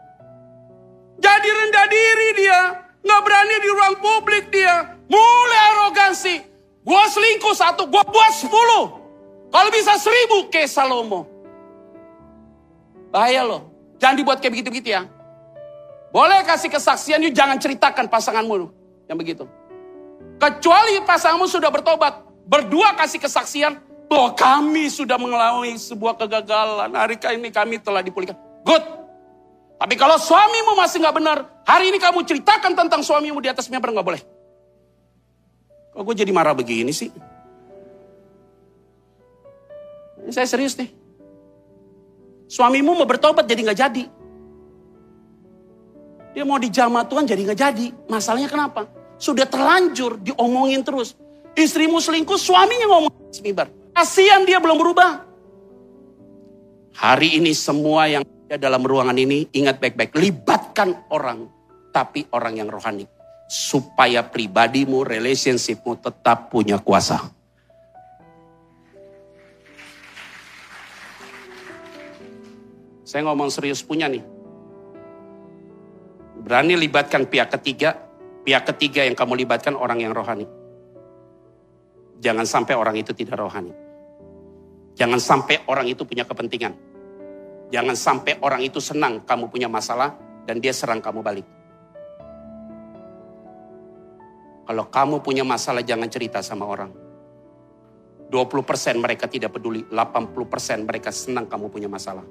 Jadi 1.21 1.49
rendah 1.53 1.85
diri 1.85 2.29
dia, 2.33 2.81
nggak 3.05 3.21
berani 3.21 3.55
di 3.61 3.69
ruang 3.69 3.95
publik 4.01 4.49
dia, 4.49 4.97
mulai 5.05 5.61
arogansi. 5.69 6.56
Gua 6.87 7.03
selingkuh 7.11 7.51
satu, 7.51 7.83
gua 7.91 8.07
buat 8.07 8.31
sepuluh. 8.31 9.03
Kalau 9.51 9.69
bisa 9.75 9.99
seribu 9.99 10.47
ke 10.47 10.63
Salomo. 10.63 11.27
Bahaya 13.11 13.43
loh. 13.43 13.67
Jangan 13.99 14.15
dibuat 14.15 14.39
kayak 14.39 14.55
begitu-begitu 14.55 14.95
ya. 14.95 15.03
Boleh 16.15 16.47
kasih 16.47 16.71
kesaksian, 16.71 17.19
yuk 17.27 17.35
jangan 17.35 17.59
ceritakan 17.59 18.07
pasanganmu 18.07 18.71
yang 19.11 19.19
begitu. 19.19 19.43
Kecuali 20.39 21.03
pasanganmu 21.03 21.47
sudah 21.51 21.67
bertobat. 21.67 22.23
Berdua 22.47 22.95
kasih 22.95 23.19
kesaksian 23.19 23.75
bahwa 24.07 24.31
kami 24.31 24.87
sudah 24.87 25.19
mengalami 25.19 25.75
sebuah 25.75 26.15
kegagalan. 26.15 26.87
Hari 26.95 27.19
ini 27.35 27.51
kami 27.51 27.83
telah 27.83 27.99
dipulihkan. 27.99 28.39
Good. 28.63 28.83
Tapi 29.77 29.93
kalau 29.99 30.15
suamimu 30.15 30.79
masih 30.79 31.03
nggak 31.03 31.15
benar, 31.19 31.37
hari 31.67 31.91
ini 31.91 31.99
kamu 31.99 32.23
ceritakan 32.23 32.73
tentang 32.73 33.03
suamimu 33.03 33.43
di 33.43 33.51
atas 33.51 33.67
mimbar 33.67 33.91
nggak 33.91 34.07
boleh. 34.07 34.21
Kok 35.97 36.05
gue 36.05 36.21
jadi 36.21 36.29
marah 36.29 36.53
begini 36.53 36.93
sih? 36.93 37.09
Ini 40.21 40.29
saya 40.29 40.45
serius 40.45 40.77
nih. 40.77 40.93
Suamimu 42.45 42.93
mau 42.93 43.09
bertobat 43.09 43.49
jadi 43.49 43.65
nggak 43.65 43.79
jadi. 43.81 44.03
Dia 46.37 46.45
mau 46.45 46.61
dijamah 46.61 47.01
Tuhan 47.09 47.25
jadi 47.25 47.41
nggak 47.41 47.57
jadi. 47.57 47.85
Masalahnya 48.13 48.45
kenapa? 48.45 48.85
Sudah 49.17 49.49
terlanjur 49.49 50.21
diomongin 50.21 50.85
terus. 50.85 51.17
Istrimu 51.57 51.97
selingkuh, 51.97 52.37
suaminya 52.37 52.85
ngomong 52.93 53.33
semibar. 53.33 53.65
Kasihan 53.97 54.45
dia 54.45 54.61
belum 54.61 54.77
berubah. 54.77 55.25
Hari 56.93 57.41
ini 57.41 57.57
semua 57.57 58.05
yang 58.05 58.21
ada 58.45 58.61
dalam 58.61 58.85
ruangan 58.85 59.17
ini 59.17 59.49
ingat 59.49 59.81
baik-baik. 59.81 60.13
Libatkan 60.13 61.09
orang, 61.09 61.49
tapi 61.89 62.29
orang 62.29 62.61
yang 62.61 62.69
rohani 62.69 63.16
supaya 63.47 64.27
pribadimu, 64.27 65.07
relationshipmu 65.07 66.03
tetap 66.03 66.51
punya 66.51 66.77
kuasa. 66.83 67.31
Saya 73.07 73.23
ngomong 73.23 73.47
serius 73.47 73.79
punya 73.79 74.11
nih. 74.11 74.19
Berani 76.43 76.75
libatkan 76.75 77.23
pihak 77.23 77.47
ketiga, 77.55 77.95
pihak 78.43 78.67
ketiga 78.67 79.07
yang 79.07 79.15
kamu 79.15 79.47
libatkan 79.47 79.79
orang 79.79 80.03
yang 80.03 80.11
rohani. 80.11 80.43
Jangan 82.19 82.43
sampai 82.43 82.75
orang 82.75 82.99
itu 82.99 83.15
tidak 83.15 83.39
rohani. 83.39 83.71
Jangan 84.99 85.23
sampai 85.23 85.63
orang 85.71 85.87
itu 85.87 86.03
punya 86.03 86.27
kepentingan. 86.27 86.75
Jangan 87.71 87.95
sampai 87.95 88.43
orang 88.43 88.59
itu 88.59 88.83
senang 88.83 89.23
kamu 89.23 89.47
punya 89.47 89.71
masalah 89.71 90.15
dan 90.43 90.59
dia 90.59 90.75
serang 90.75 90.99
kamu 90.99 91.23
balik. 91.23 91.56
Kalau 94.67 94.91
kamu 94.91 95.23
punya 95.23 95.47
masalah 95.47 95.79
jangan 95.79 96.11
cerita 96.11 96.43
sama 96.43 96.67
orang. 96.67 96.91
20% 98.27 98.99
mereka 98.99 99.31
tidak 99.31 99.55
peduli, 99.55 99.87
80% 99.87 100.83
mereka 100.83 101.15
senang 101.15 101.47
kamu 101.47 101.71
punya 101.71 101.87
masalah. 101.87 102.27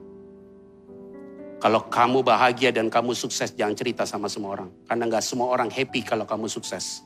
Kalau 1.56 1.88
kamu 1.88 2.20
bahagia 2.20 2.68
dan 2.68 2.92
kamu 2.92 3.16
sukses 3.16 3.56
jangan 3.56 3.72
cerita 3.72 4.04
sama 4.04 4.28
semua 4.28 4.60
orang. 4.60 4.68
Karena 4.84 5.08
nggak 5.08 5.24
semua 5.24 5.48
orang 5.48 5.72
happy 5.72 6.04
kalau 6.04 6.28
kamu 6.28 6.52
sukses. 6.52 7.00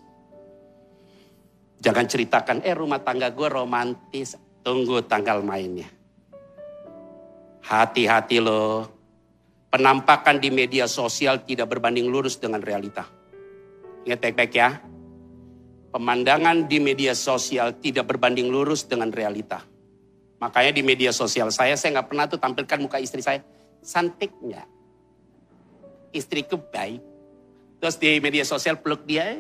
Jangan 1.79 2.11
ceritakan, 2.11 2.67
eh 2.67 2.75
rumah 2.75 2.99
tangga 2.99 3.31
gue 3.31 3.47
romantis. 3.47 4.35
Tunggu 4.61 5.01
tanggal 5.07 5.41
mainnya. 5.41 5.89
Hati-hati 7.65 8.43
loh. 8.43 8.91
Penampakan 9.71 10.43
di 10.43 10.51
media 10.51 10.91
sosial 10.91 11.47
tidak 11.47 11.71
berbanding 11.71 12.11
lurus 12.11 12.37
dengan 12.37 12.59
realita. 12.61 13.07
Ingat 14.05 14.19
baik-baik 14.19 14.53
ya. 14.53 14.90
Pemandangan 15.91 16.71
di 16.71 16.79
media 16.79 17.19
sosial 17.19 17.75
tidak 17.83 18.07
berbanding 18.07 18.47
lurus 18.47 18.87
dengan 18.87 19.11
realita. 19.11 19.67
Makanya 20.39 20.71
di 20.71 20.87
media 20.87 21.11
sosial 21.11 21.51
saya, 21.51 21.75
saya 21.75 21.99
nggak 21.99 22.09
pernah 22.09 22.25
tuh 22.31 22.39
tampilkan 22.39 22.79
muka 22.79 23.03
istri 23.03 23.21
saya. 23.21 23.43
Santik 23.83 24.31
nggak? 24.39 24.69
Istriku 26.15 26.63
baik. 26.63 27.03
Terus 27.83 27.97
di 27.99 28.23
media 28.23 28.47
sosial 28.47 28.79
peluk 28.79 29.03
dia. 29.03 29.35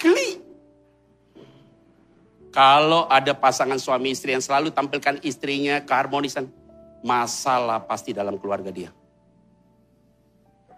Geli. 0.00 0.40
Kalau 2.48 3.10
ada 3.12 3.34
pasangan 3.36 3.76
suami 3.76 4.14
istri 4.14 4.32
yang 4.32 4.40
selalu 4.40 4.72
tampilkan 4.72 5.20
istrinya 5.26 5.82
keharmonisan, 5.82 6.48
masalah 7.04 7.82
pasti 7.82 8.16
dalam 8.16 8.38
keluarga 8.40 8.72
dia. 8.72 8.94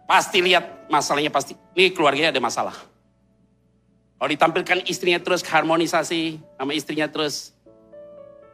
Pasti 0.06 0.38
lihat 0.38 0.86
masalahnya 0.86 1.34
pasti. 1.34 1.58
Ini 1.74 1.90
keluarganya 1.90 2.30
ada 2.30 2.38
masalah. 2.38 2.74
Kalau 4.16 4.30
ditampilkan 4.32 4.86
istrinya 4.88 5.20
terus 5.20 5.42
harmonisasi 5.44 6.40
sama 6.56 6.72
istrinya 6.72 7.10
terus. 7.10 7.52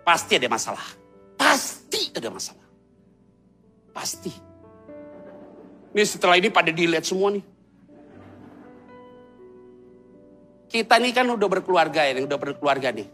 Pasti 0.03 0.40
ada 0.40 0.48
masalah. 0.50 0.82
Pasti 1.38 2.11
ada 2.16 2.32
masalah. 2.32 2.66
Pasti. 3.92 4.32
Ini 5.92 6.03
setelah 6.09 6.40
ini 6.40 6.48
pada 6.48 6.72
dilihat 6.72 7.05
semua 7.05 7.36
nih. 7.36 7.44
Kita 10.72 10.96
nih 10.96 11.12
kan 11.12 11.28
udah 11.28 11.48
berkeluarga 11.53 12.00
ya, 12.09 12.16
udah 12.24 12.38
berkeluarga 12.40 12.88
nih. 12.88 13.05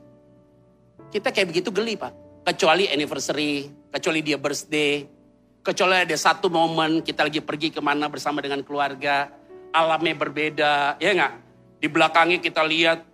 Kita 1.11 1.35
kayak 1.35 1.51
begitu 1.51 1.75
geli 1.75 1.99
pak. 1.99 2.15
Kecuali 2.47 2.87
anniversary, 2.87 3.67
kecuali 3.91 4.23
dia 4.23 4.39
birthday, 4.39 5.18
Kecuali 5.63 6.07
ada 6.07 6.17
satu 6.17 6.49
momen 6.49 7.05
kita 7.05 7.29
lagi 7.29 7.45
pergi 7.45 7.69
ke 7.75 7.81
mana 7.83 8.09
bersama 8.09 8.41
dengan 8.41 8.65
keluarga, 8.65 9.29
alamnya 9.75 10.15
berbeda, 10.17 10.97
ya 10.97 11.11
nggak? 11.13 11.33
Di 11.79 11.87
belakangnya 11.91 12.39
kita 12.41 12.65
lihat 12.65 13.05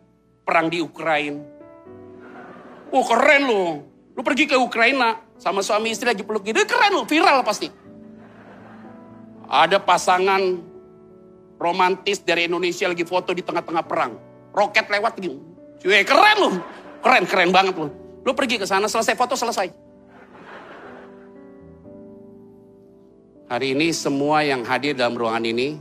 perang 0.47 0.70
di 0.70 0.78
Ukraina. 0.78 1.42
Oh 2.95 3.03
keren 3.03 3.42
loh, 3.49 3.95
Lu 4.14 4.22
pergi 4.22 4.47
ke 4.47 4.55
Ukraina 4.55 5.18
sama 5.34 5.59
suami 5.59 5.90
istri 5.90 6.07
lagi 6.07 6.22
peluk 6.22 6.47
gitu, 6.47 6.62
keren 6.62 6.95
lu, 6.95 7.03
viral 7.03 7.42
pasti. 7.42 7.66
Ada 9.51 9.82
pasangan 9.82 10.40
romantis 11.59 12.22
dari 12.22 12.47
Indonesia 12.47 12.86
lagi 12.86 13.03
foto 13.03 13.34
di 13.34 13.42
tengah-tengah 13.42 13.84
perang. 13.84 14.14
Roket 14.55 14.86
lewat 14.86 15.18
gitu. 15.18 15.42
Cuy, 15.82 16.07
keren 16.07 16.36
lu. 16.38 16.51
Keren, 17.03 17.26
keren 17.26 17.51
banget 17.51 17.74
lu. 17.74 17.90
Lu 18.22 18.32
pergi 18.32 18.57
ke 18.57 18.64
sana, 18.64 18.86
selesai 18.86 19.18
foto, 19.18 19.34
selesai. 19.34 19.84
Hari 23.55 23.70
ini 23.70 23.94
semua 23.94 24.42
yang 24.42 24.66
hadir 24.66 24.98
dalam 24.98 25.14
ruangan 25.14 25.46
ini 25.46 25.78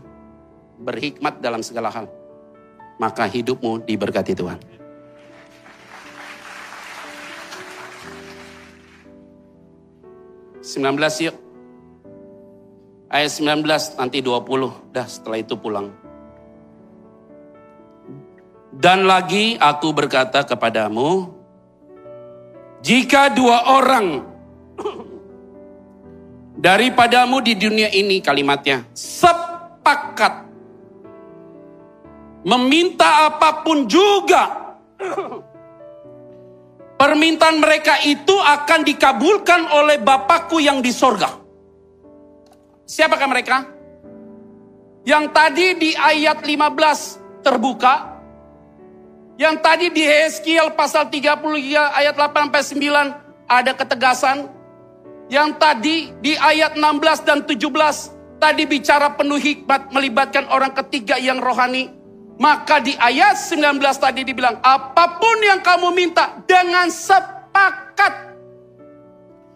berhikmat 0.77 1.41
dalam 1.41 1.65
segala 1.65 1.89
hal. 1.89 2.05
Maka 3.01 3.25
hidupmu 3.25 3.81
diberkati 3.81 4.37
Tuhan. 4.37 4.61
Sembilan 10.61 10.93
belas 11.01 11.17
yuk. 11.17 11.33
Ayat 13.09 13.41
19 13.41 13.65
nanti 13.97 14.21
20. 14.21 14.93
Dah 14.93 15.09
setelah 15.09 15.41
itu 15.41 15.57
pulang. 15.57 15.89
Dan 18.69 19.09
lagi 19.09 19.57
aku 19.57 19.89
berkata 19.97 20.45
kepadamu, 20.45 21.25
jika 22.85 23.33
dua 23.33 23.81
orang 23.81 24.29
daripadamu 26.63 27.43
di 27.43 27.59
dunia 27.59 27.91
ini 27.91 28.23
kalimatnya 28.23 28.87
sepakat 28.95 30.47
meminta 32.47 33.27
apa 33.27 33.67
pun 33.67 33.83
juga 33.83 34.63
permintaan 36.95 37.59
mereka 37.59 37.99
itu 38.07 38.31
akan 38.31 38.79
dikabulkan 38.87 39.67
oleh 39.75 39.99
Bapakku 39.99 40.63
yang 40.63 40.79
di 40.79 40.95
sorga. 40.95 41.35
Siapakah 42.87 43.27
mereka? 43.27 43.67
Yang 45.03 45.25
tadi 45.35 45.67
di 45.75 45.91
ayat 45.91 46.47
15 46.47 47.43
terbuka 47.43 48.15
yang 49.35 49.59
tadi 49.59 49.91
di 49.91 49.99
Heskiel 49.99 50.71
pasal 50.79 51.11
33 51.11 51.43
ayat 51.75 52.15
8 52.15 52.47
sampai 52.47 52.63
9 52.63 53.51
ada 53.51 53.71
ketegasan. 53.75 54.37
Yang 55.33 55.49
tadi 55.57 56.13
di 56.21 56.37
ayat 56.37 56.77
16 56.77 57.25
dan 57.25 57.41
17 57.49 57.57
tadi 58.37 58.69
bicara 58.69 59.17
penuh 59.17 59.41
hikmat 59.41 59.89
melibatkan 59.89 60.45
orang 60.53 60.77
ketiga 60.77 61.17
yang 61.17 61.41
rohani. 61.41 61.89
Maka 62.37 62.77
di 62.85 62.93
ayat 62.93 63.33
19 63.41 63.81
tadi 63.97 64.21
dibilang 64.21 64.61
apa 64.61 65.17
pun 65.17 65.37
yang 65.41 65.65
kamu 65.65 65.89
minta 65.89 66.37
dengan 66.45 66.85
sepakat 66.93 68.33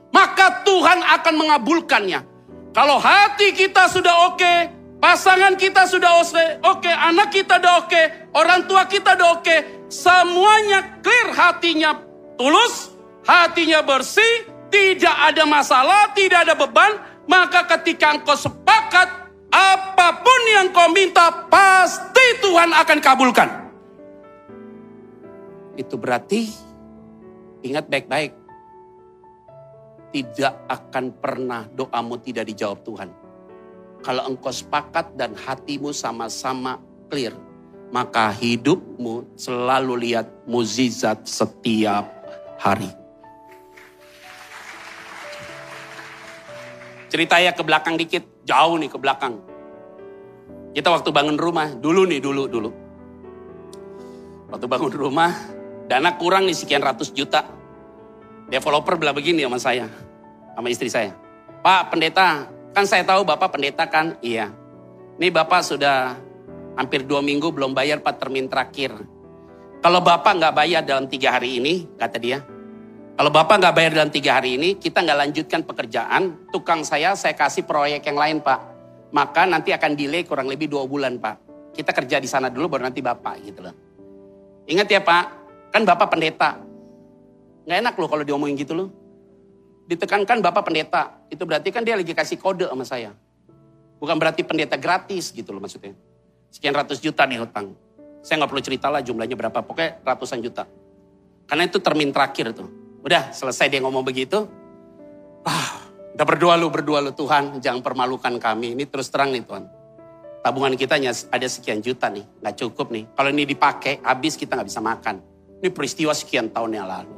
maka 0.09 0.65
Tuhan 0.65 1.05
akan 1.21 1.33
mengabulkannya. 1.37 2.25
Kalau 2.73 2.97
hati 2.97 3.53
kita 3.53 3.85
sudah 3.89 4.33
oke, 4.33 4.77
Pasangan 4.97 5.53
kita 5.61 5.85
sudah 5.85 6.17
oke, 6.17 6.57
okay, 6.65 6.89
anak 6.89 7.29
kita 7.29 7.61
udah 7.61 7.85
oke, 7.85 8.01
orang 8.33 8.65
tua 8.65 8.89
kita 8.89 9.13
udah 9.13 9.37
oke, 9.37 9.55
semuanya 9.93 10.97
clear 11.05 11.37
hatinya 11.37 12.01
tulus, 12.33 12.97
hatinya 13.21 13.85
bersih, 13.85 14.56
tidak 14.67 15.15
ada 15.33 15.43
masalah, 15.47 16.11
tidak 16.13 16.47
ada 16.47 16.53
beban, 16.53 16.97
maka 17.25 17.65
ketika 17.77 18.15
engkau 18.15 18.35
sepakat 18.35 19.07
apa 19.51 20.07
pun 20.21 20.41
yang 20.53 20.69
kau 20.75 20.91
minta 20.91 21.47
pasti 21.47 22.43
Tuhan 22.43 22.75
akan 22.75 22.99
kabulkan. 22.99 23.49
Itu 25.77 25.95
berarti 25.95 26.49
ingat 27.63 27.87
baik-baik. 27.87 28.33
Tidak 30.07 30.53
akan 30.71 31.05
pernah 31.19 31.67
doamu 31.67 32.15
tidak 32.23 32.47
dijawab 32.47 32.79
Tuhan 32.81 33.27
kalau 34.05 34.29
engkau 34.29 34.53
sepakat 34.53 35.17
dan 35.17 35.33
hatimu 35.33 35.89
sama-sama 35.93 36.77
clear, 37.09 37.33
maka 37.89 38.29
hidupmu 38.29 39.25
selalu 39.39 40.09
lihat 40.09 40.27
muzizat 40.45 41.25
setiap 41.25 42.05
hari. 42.61 42.89
Ceritanya 47.07 47.55
ke 47.55 47.63
belakang 47.63 47.95
dikit, 47.95 48.23
jauh 48.43 48.75
nih 48.75 48.91
ke 48.91 48.97
belakang. 48.99 49.39
Kita 50.75 50.91
waktu 50.91 51.09
bangun 51.09 51.39
rumah, 51.39 51.71
dulu 51.73 52.03
nih, 52.05 52.19
dulu, 52.19 52.43
dulu. 52.45 52.69
Waktu 54.51 54.65
bangun 54.67 54.93
rumah, 54.93 55.31
dana 55.87 56.15
kurang 56.19 56.45
nih 56.45 56.55
sekian 56.55 56.83
ratus 56.83 57.15
juta. 57.15 57.47
Developer 58.47 58.95
bilang 58.95 59.15
begini 59.15 59.43
sama 59.43 59.59
saya, 59.59 59.87
sama 60.55 60.67
istri 60.71 60.87
saya. 60.87 61.11
Pak 61.63 61.91
pendeta, 61.91 62.47
Kan 62.77 62.85
saya 62.85 63.01
tahu 63.01 63.25
Bapak 63.25 63.57
pendeta 63.57 63.89
kan? 63.89 64.21
Iya. 64.21 64.53
Ini 65.17 65.33
Bapak 65.33 65.65
sudah 65.65 66.13
hampir 66.77 67.09
dua 67.09 67.25
minggu 67.25 67.49
belum 67.49 67.73
bayar 67.73 68.05
Pak 68.05 68.21
termin 68.21 68.45
terakhir. 68.45 68.93
Kalau 69.81 69.97
Bapak 69.97 70.37
nggak 70.37 70.53
bayar 70.53 70.81
dalam 70.85 71.09
tiga 71.09 71.33
hari 71.33 71.57
ini, 71.57 71.89
kata 71.97 72.21
dia. 72.21 72.45
Kalau 73.17 73.33
Bapak 73.33 73.57
nggak 73.57 73.73
bayar 73.73 73.91
dalam 73.97 74.13
tiga 74.13 74.37
hari 74.37 74.61
ini, 74.61 74.77
kita 74.77 75.01
nggak 75.01 75.17
lanjutkan 75.25 75.65
pekerjaan. 75.65 76.53
Tukang 76.53 76.85
saya, 76.85 77.17
saya 77.17 77.33
kasih 77.33 77.65
proyek 77.65 78.05
yang 78.05 78.13
lain 78.13 78.37
Pak. 78.45 78.59
Maka 79.09 79.49
nanti 79.49 79.73
akan 79.73 79.97
delay 79.97 80.21
kurang 80.21 80.45
lebih 80.45 80.69
dua 80.69 80.85
bulan 80.85 81.17
Pak. 81.17 81.35
Kita 81.73 81.97
kerja 81.97 82.21
di 82.21 82.29
sana 82.29 82.53
dulu 82.53 82.77
baru 82.77 82.85
nanti 82.85 83.01
Bapak 83.01 83.35
gitu 83.41 83.65
loh. 83.65 83.73
Ingat 84.69 84.85
ya 84.85 85.01
Pak, 85.01 85.25
kan 85.73 85.81
Bapak 85.81 86.13
pendeta. 86.13 86.61
Nggak 87.65 87.77
enak 87.81 87.93
loh 87.97 88.07
kalau 88.07 88.21
diomongin 88.21 88.53
gitu 88.53 88.77
loh 88.77 88.89
ditekankan 89.87 90.43
Bapak 90.43 90.67
pendeta, 90.67 91.23
itu 91.31 91.47
berarti 91.47 91.71
kan 91.71 91.81
dia 91.81 91.95
lagi 91.95 92.11
kasih 92.11 92.37
kode 92.37 92.67
sama 92.67 92.83
saya. 92.83 93.15
Bukan 93.97 94.19
berarti 94.19 94.43
pendeta 94.43 94.75
gratis 94.77 95.31
gitu 95.31 95.55
loh 95.55 95.63
maksudnya. 95.63 95.95
Sekian 96.51 96.75
ratus 96.75 96.99
juta 97.01 97.25
nih 97.25 97.41
hutang. 97.41 97.73
Saya 98.21 98.43
nggak 98.43 98.51
perlu 98.51 98.63
cerita 98.63 98.91
lah 98.91 99.01
jumlahnya 99.01 99.39
berapa, 99.39 99.63
pokoknya 99.63 100.03
ratusan 100.03 100.43
juta. 100.43 100.67
Karena 101.47 101.63
itu 101.65 101.79
termin 101.79 102.11
terakhir 102.11 102.51
tuh. 102.51 102.67
Udah 103.07 103.31
selesai 103.31 103.71
dia 103.71 103.79
ngomong 103.79 104.03
begitu. 104.03 104.43
Ah, 105.47 105.79
udah 106.11 106.27
berdoa 106.27 106.59
lu, 106.59 106.67
berdoa 106.67 106.99
lu 106.99 107.15
Tuhan, 107.15 107.63
jangan 107.63 107.79
permalukan 107.79 108.35
kami. 108.35 108.75
Ini 108.75 108.83
terus 108.83 109.07
terang 109.07 109.31
nih 109.31 109.47
Tuhan. 109.47 109.63
Tabungan 110.43 110.75
kita 110.75 110.99
ada 111.31 111.47
sekian 111.47 111.79
juta 111.79 112.11
nih, 112.11 112.27
nggak 112.43 112.55
cukup 112.59 112.91
nih. 112.91 113.07
Kalau 113.15 113.31
ini 113.31 113.47
dipakai, 113.47 114.03
habis 114.03 114.35
kita 114.35 114.59
nggak 114.59 114.67
bisa 114.67 114.83
makan. 114.83 115.23
Ini 115.63 115.71
peristiwa 115.71 116.11
sekian 116.11 116.51
tahun 116.51 116.83
yang 116.83 116.83
lalu. 116.83 117.15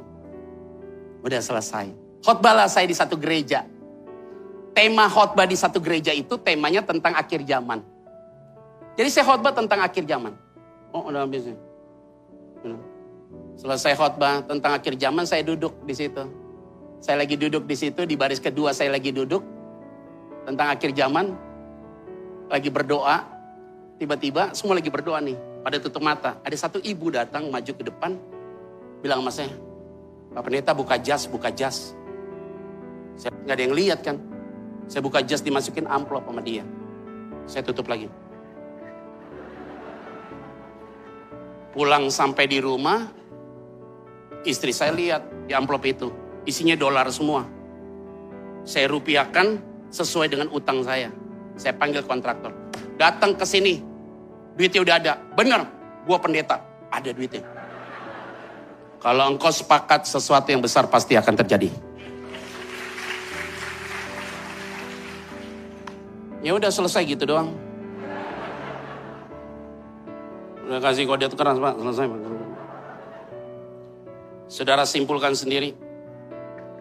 Udah 1.26 1.42
selesai. 1.42 1.90
Khotbahlah 2.22 2.70
saya 2.70 2.86
di 2.86 2.94
satu 2.94 3.18
gereja. 3.18 3.66
Tema 4.70 5.10
khotbah 5.10 5.50
di 5.50 5.58
satu 5.58 5.82
gereja 5.82 6.14
itu 6.14 6.38
temanya 6.38 6.86
tentang 6.86 7.18
akhir 7.18 7.42
zaman. 7.42 7.82
Jadi 8.94 9.08
saya 9.10 9.26
khotbah 9.26 9.50
tentang 9.50 9.82
akhir 9.82 10.06
zaman. 10.06 10.38
Oh, 10.94 11.10
udah 11.10 11.26
habis 11.26 11.50
ya. 11.50 11.58
Selesai 13.56 13.96
khotbah 13.98 14.44
tentang 14.46 14.76
akhir 14.76 14.98
zaman, 15.00 15.24
saya 15.24 15.42
duduk 15.42 15.74
di 15.88 15.94
situ. 15.96 16.22
Saya 17.00 17.24
lagi 17.24 17.34
duduk 17.40 17.64
di 17.64 17.76
situ, 17.78 18.04
di 18.04 18.14
baris 18.14 18.38
kedua 18.38 18.76
saya 18.76 18.92
lagi 18.92 19.08
duduk. 19.08 19.40
Tentang 20.44 20.68
akhir 20.70 20.92
zaman, 20.92 21.32
lagi 22.52 22.68
berdoa. 22.68 23.24
Tiba-tiba 24.00 24.52
semua 24.56 24.76
lagi 24.76 24.88
berdoa 24.88 25.20
nih, 25.20 25.36
pada 25.60 25.76
tutup 25.80 26.00
mata. 26.00 26.40
Ada 26.44 26.68
satu 26.68 26.78
ibu 26.80 27.12
datang 27.12 27.48
maju 27.52 27.72
ke 27.72 27.84
depan, 27.84 28.16
bilang 29.04 29.24
sama 29.24 29.32
saya, 29.32 29.52
Pak 30.32 30.42
Pendeta 30.46 30.72
buka 30.72 30.96
jas, 30.96 31.26
buka 31.26 31.50
jas. 31.50 31.92
Saya 33.20 33.34
nggak 33.44 33.56
ada 33.56 33.62
yang 33.66 33.76
lihat 33.76 34.00
kan. 34.00 34.16
Saya 34.88 35.04
buka 35.04 35.20
jas 35.20 35.44
dimasukin 35.44 35.84
amplop 35.84 36.24
sama 36.24 36.40
dia. 36.40 36.64
Saya 37.44 37.60
tutup 37.66 37.92
lagi. 37.92 38.08
Pulang 41.70 42.10
sampai 42.10 42.50
di 42.50 42.58
rumah, 42.58 43.06
istri 44.44 44.72
saya 44.72 44.92
lihat 44.94 45.22
di 45.48 45.52
amplop 45.52 45.84
itu. 45.84 46.08
Isinya 46.48 46.74
dolar 46.76 47.08
semua. 47.12 47.44
Saya 48.64 48.88
rupiahkan 48.88 49.60
sesuai 49.92 50.28
dengan 50.32 50.48
utang 50.52 50.80
saya. 50.80 51.12
Saya 51.56 51.76
panggil 51.76 52.00
kontraktor. 52.04 52.52
Datang 52.96 53.36
ke 53.36 53.44
sini. 53.44 53.80
Duitnya 54.56 54.80
udah 54.80 54.96
ada. 54.96 55.12
Bener, 55.36 55.60
gua 56.08 56.16
pendeta. 56.20 56.60
Ada 56.88 57.12
duitnya. 57.12 57.44
Kalau 59.00 59.32
engkau 59.32 59.48
sepakat 59.48 60.04
sesuatu 60.04 60.52
yang 60.52 60.60
besar 60.60 60.84
pasti 60.88 61.16
akan 61.16 61.34
terjadi. 61.40 61.72
Ya 66.40 66.56
udah 66.56 66.72
selesai 66.72 67.04
gitu 67.04 67.28
doang. 67.28 67.52
Udah 70.68 70.80
kasih 70.80 71.04
kode 71.04 71.28
keras 71.32 71.56
pak, 71.60 71.74
selesai 71.80 72.04
pak. 72.08 72.20
Saudara 74.50 74.82
simpulkan 74.82 75.30
sendiri. 75.30 75.78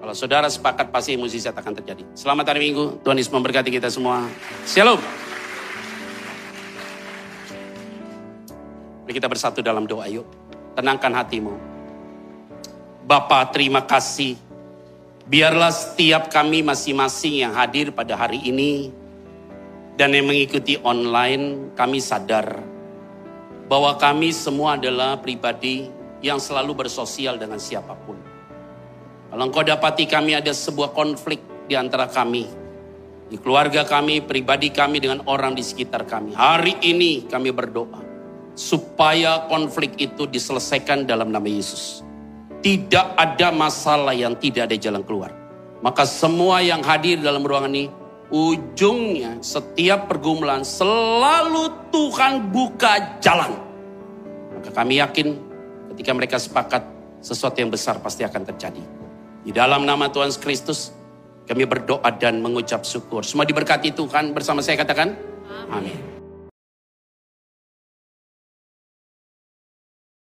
Kalau 0.01 0.17
saudara 0.17 0.49
sepakat 0.49 0.89
pasti 0.89 1.13
mukjizat 1.13 1.53
akan 1.53 1.77
terjadi. 1.77 2.01
Selamat 2.17 2.49
hari 2.49 2.65
Minggu, 2.65 2.97
Tuhan 3.05 3.13
Yesus 3.13 3.29
memberkati 3.29 3.69
kita 3.69 3.93
semua. 3.93 4.25
Shalom. 4.65 4.97
Mari 9.05 9.13
kita 9.13 9.29
bersatu 9.29 9.61
dalam 9.61 9.85
doa 9.85 10.09
yuk. 10.09 10.25
Tenangkan 10.73 11.13
hatimu. 11.13 11.53
Bapak 13.05 13.53
terima 13.53 13.85
kasih 13.85 14.49
Biarlah 15.29 15.69
setiap 15.69 16.33
kami 16.33 16.65
masing-masing 16.65 17.45
yang 17.45 17.53
hadir 17.53 17.93
pada 17.93 18.17
hari 18.17 18.41
ini 18.49 18.89
dan 19.93 20.09
yang 20.09 20.25
mengikuti 20.25 20.81
online, 20.81 21.69
kami 21.77 22.01
sadar 22.01 22.65
bahwa 23.69 23.93
kami 24.01 24.33
semua 24.33 24.73
adalah 24.73 25.21
pribadi 25.21 25.98
yang 26.19 26.39
selalu 26.39 26.85
bersosial 26.85 27.39
dengan 27.39 27.59
siapa 27.59 27.95
pun. 27.95 28.17
Kalau 29.29 29.43
engkau 29.45 29.61
dapati 29.61 30.09
kami 30.09 30.33
ada 30.33 30.49
sebuah 30.49 30.91
konflik 30.91 31.39
di 31.69 31.77
antara 31.77 32.09
kami, 32.09 32.49
di 33.29 33.37
keluarga 33.37 33.85
kami, 33.85 34.25
pribadi 34.25 34.73
kami 34.73 34.97
dengan 34.97 35.21
orang 35.29 35.53
di 35.53 35.61
sekitar 35.61 36.09
kami. 36.09 36.33
Hari 36.33 36.81
ini 36.81 37.29
kami 37.29 37.53
berdoa 37.53 38.01
supaya 38.57 39.45
konflik 39.47 39.95
itu 40.01 40.25
diselesaikan 40.25 41.05
dalam 41.05 41.29
nama 41.29 41.45
Yesus. 41.45 42.01
Tidak 42.59 43.15
ada 43.15 43.55
masalah 43.55 44.11
yang 44.11 44.35
tidak 44.35 44.67
ada 44.67 44.75
jalan 44.75 45.05
keluar. 45.05 45.31
Maka 45.79 46.03
semua 46.03 46.59
yang 46.59 46.83
hadir 46.83 47.23
dalam 47.23 47.39
ruangan 47.45 47.71
ini, 47.71 47.87
ujungnya 48.27 49.39
setiap 49.39 50.11
pergumulan 50.11 50.67
selalu 50.67 51.71
Tuhan 51.87 52.51
buka 52.51 53.23
jalan. 53.23 53.55
Maka 54.59 54.75
kami 54.75 54.99
yakin 54.99 55.48
ketika 55.99 56.15
mereka 56.15 56.39
sepakat 56.39 56.79
sesuatu 57.19 57.59
yang 57.59 57.67
besar 57.67 57.99
pasti 57.99 58.23
akan 58.23 58.47
terjadi. 58.47 58.79
Di 59.43 59.51
dalam 59.51 59.83
nama 59.83 60.07
Tuhan 60.07 60.31
Kristus 60.39 60.95
kami 61.43 61.67
berdoa 61.67 62.07
dan 62.15 62.39
mengucap 62.39 62.87
syukur. 62.87 63.27
Semua 63.27 63.43
diberkati 63.43 63.91
Tuhan 63.91 64.31
bersama 64.31 64.63
saya 64.63 64.79
katakan. 64.79 65.11
Amin. 65.67 66.18